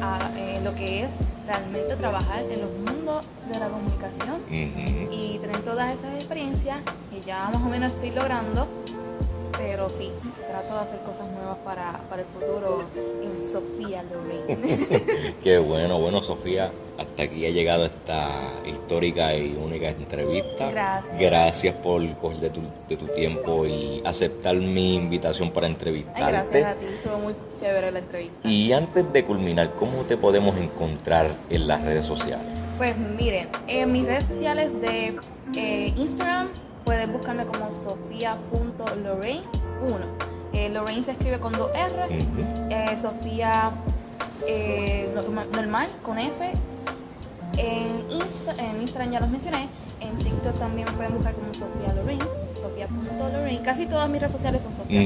a 0.02 0.20
eh, 0.38 0.62
lo 0.64 0.76
que 0.76 1.04
es 1.04 1.10
realmente 1.48 1.96
trabajar 1.96 2.44
en 2.50 2.62
los 2.62 2.72
mundos 2.72 3.26
de 3.52 3.60
la 3.60 3.68
comunicación 3.68 4.42
y 4.50 5.40
tener 5.40 5.58
todas 5.64 5.98
esas 5.98 6.14
experiencias 6.16 6.78
que 7.12 7.22
ya 7.22 7.50
más 7.50 7.62
o 7.62 7.70
menos 7.70 7.92
estoy 7.92 8.12
logrando 8.12 8.68
pero 9.66 9.90
sí, 9.90 10.12
trato 10.48 10.74
de 10.74 10.80
hacer 10.80 11.00
cosas 11.00 11.28
nuevas 11.32 11.58
para, 11.64 12.00
el 12.18 12.26
futuro 12.26 12.84
en 13.22 13.44
Sofía 13.44 14.04
Lorraine. 14.04 15.36
Qué 15.44 15.58
bueno, 15.58 16.00
bueno 16.00 16.22
Sofía, 16.22 16.72
hasta 16.98 17.24
aquí 17.24 17.46
ha 17.46 17.50
llegado 17.50 17.86
esta 17.86 18.30
histórica 18.66 19.36
y 19.36 19.56
única 19.56 19.90
entrevista. 19.90 20.70
Gracias. 20.70 21.20
Gracias 21.20 21.76
por 21.76 22.18
coger 22.18 22.40
de 22.40 22.50
tu, 22.50 22.62
de 22.90 22.98
tu 22.98 23.08
tiempo 23.08 23.66
y 23.66 24.02
aceptar 24.06 24.56
mi 24.56 24.96
invitación 24.96 25.52
para 25.52 25.68
entrevistarte. 25.68 26.32
gracias 26.32 26.66
a 26.66 26.76
ti, 26.76 26.86
estuvo 26.86 27.18
muy 27.20 27.34
chévere 27.60 27.92
la 27.92 28.00
entrevista. 28.00 28.48
Y 28.48 28.74
antes 28.74 29.12
de 29.12 29.24
culminar, 29.24 29.74
¿cómo 29.76 30.04
te 30.04 30.18
podemos 30.18 30.58
encontrar 30.58 31.28
en 31.50 31.68
las 31.68 31.84
redes 31.84 32.06
sociales? 32.06 32.46
Pues 32.78 32.98
miren, 32.98 33.48
en 33.68 33.92
mis 33.92 34.06
redes 34.06 34.26
sociales 34.26 34.72
de 34.82 35.16
eh, 35.56 35.94
Instagram 35.96 36.50
Puedes 36.86 37.12
buscarme 37.12 37.46
como 37.46 37.72
sofía.lorraine1. 37.72 39.44
Eh, 40.54 40.70
Lorraine 40.70 41.04
se 41.04 41.12
escribe 41.12 41.40
con 41.40 41.54
dos 41.54 41.72
R. 41.74 42.08
Eh, 42.70 42.98
Sofía 43.02 43.72
eh, 44.48 45.10
normal, 45.52 45.90
con 46.04 46.20
F. 46.20 46.52
En, 47.58 48.02
en 48.58 48.82
Instagram 48.82 49.12
ya 49.12 49.20
los 49.20 49.30
mencioné. 49.30 49.68
En 50.00 50.18
TikTok 50.18 50.58
también 50.60 50.88
me 50.90 50.94
pueden 50.94 51.14
buscar 51.16 51.34
como 51.34 51.54
Sofía 51.54 51.94
Lorraine. 51.96 52.24
Sofía.lorraine. 52.62 53.62
Casi 53.64 53.86
todas 53.86 54.10
mis 54.10 54.20
redes 54.22 54.34
sociales 54.34 54.62
son 54.62 54.76
Sofía 54.76 55.02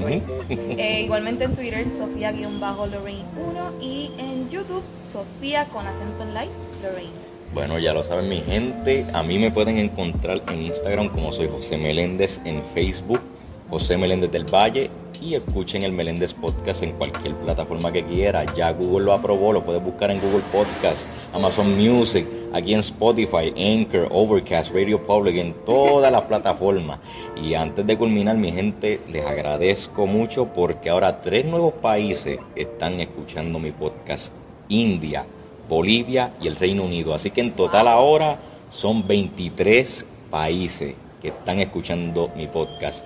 eh, 0.49 1.01
igualmente 1.03 1.43
en 1.43 1.55
Twitter, 1.55 1.85
Sofía-Lorraine1. 1.97 3.81
Y 3.81 4.11
en 4.17 4.49
YouTube, 4.49 4.83
Sofía 5.11 5.65
con 5.65 5.85
acento 5.87 6.23
en 6.23 6.33
light, 6.33 6.51
Lorraine. 6.83 7.36
Bueno, 7.53 7.79
ya 7.79 7.93
lo 7.93 8.03
saben 8.03 8.29
mi 8.29 8.41
gente, 8.41 9.05
a 9.13 9.23
mí 9.23 9.39
me 9.39 9.51
pueden 9.51 9.77
encontrar 9.77 10.41
en 10.47 10.63
Instagram 10.63 11.09
como 11.09 11.31
soy 11.31 11.47
José 11.47 11.77
Meléndez, 11.77 12.39
en 12.45 12.61
Facebook 12.73 13.21
José 13.69 13.97
Meléndez 13.97 14.31
del 14.31 14.45
Valle 14.45 14.89
y 15.21 15.35
escuchen 15.35 15.83
el 15.83 15.91
Meléndez 15.91 16.33
Podcast 16.33 16.83
en 16.83 16.91
cualquier 16.93 17.33
plataforma 17.35 17.91
que 17.91 18.05
quiera. 18.05 18.45
Ya 18.55 18.71
Google 18.71 19.05
lo 19.05 19.13
aprobó, 19.13 19.51
lo 19.51 19.63
puedes 19.63 19.83
buscar 19.83 20.11
en 20.11 20.21
Google 20.21 20.43
Podcast, 20.53 21.05
Amazon 21.33 21.75
Music, 21.75 22.25
aquí 22.53 22.73
en 22.73 22.79
Spotify, 22.79 23.53
Anchor, 23.57 24.07
Overcast, 24.11 24.73
Radio 24.73 25.03
Public, 25.03 25.35
en 25.35 25.53
todas 25.65 26.11
las 26.11 26.21
plataformas. 26.21 26.99
Y 27.35 27.55
antes 27.55 27.85
de 27.85 27.97
culminar, 27.97 28.37
mi 28.37 28.51
gente, 28.51 29.01
les 29.11 29.25
agradezco 29.25 30.05
mucho 30.05 30.45
porque 30.53 30.89
ahora 30.89 31.19
tres 31.19 31.45
nuevos 31.45 31.73
países 31.73 32.39
están 32.55 33.01
escuchando 33.01 33.59
mi 33.59 33.71
podcast. 33.71 34.31
India, 34.69 35.25
Bolivia 35.67 36.33
y 36.41 36.47
el 36.47 36.55
Reino 36.55 36.83
Unido. 36.83 37.13
Así 37.13 37.31
que 37.31 37.41
en 37.41 37.51
total 37.51 37.87
ahora 37.87 38.39
son 38.69 39.07
23 39.07 40.05
países 40.29 40.95
que 41.21 41.29
están 41.29 41.59
escuchando 41.59 42.31
mi 42.35 42.47
podcast. 42.47 43.05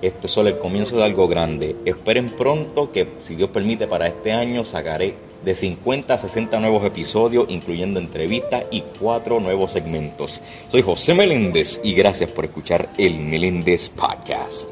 Esto 0.00 0.26
es 0.26 0.32
solo 0.32 0.48
el 0.48 0.58
comienzo 0.58 0.96
de 0.96 1.04
algo 1.04 1.26
grande. 1.26 1.74
Esperen 1.84 2.36
pronto 2.36 2.92
que, 2.92 3.08
si 3.20 3.34
Dios 3.34 3.50
permite, 3.50 3.88
para 3.88 4.06
este 4.06 4.32
año 4.32 4.64
sacaré 4.64 5.14
de 5.44 5.54
50 5.54 6.14
a 6.14 6.18
60 6.18 6.60
nuevos 6.60 6.84
episodios, 6.84 7.48
incluyendo 7.48 7.98
entrevistas 7.98 8.64
y 8.70 8.82
cuatro 9.00 9.40
nuevos 9.40 9.72
segmentos. 9.72 10.40
Soy 10.68 10.82
José 10.82 11.14
Meléndez 11.14 11.80
y 11.82 11.94
gracias 11.94 12.30
por 12.30 12.44
escuchar 12.44 12.90
el 12.96 13.18
Meléndez 13.18 13.88
Podcast. 13.88 14.70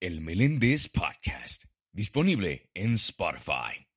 El 0.00 0.20
Meléndez 0.20 0.88
Podcast, 0.88 1.64
disponible 1.92 2.70
en 2.74 2.94
Spotify. 2.94 3.88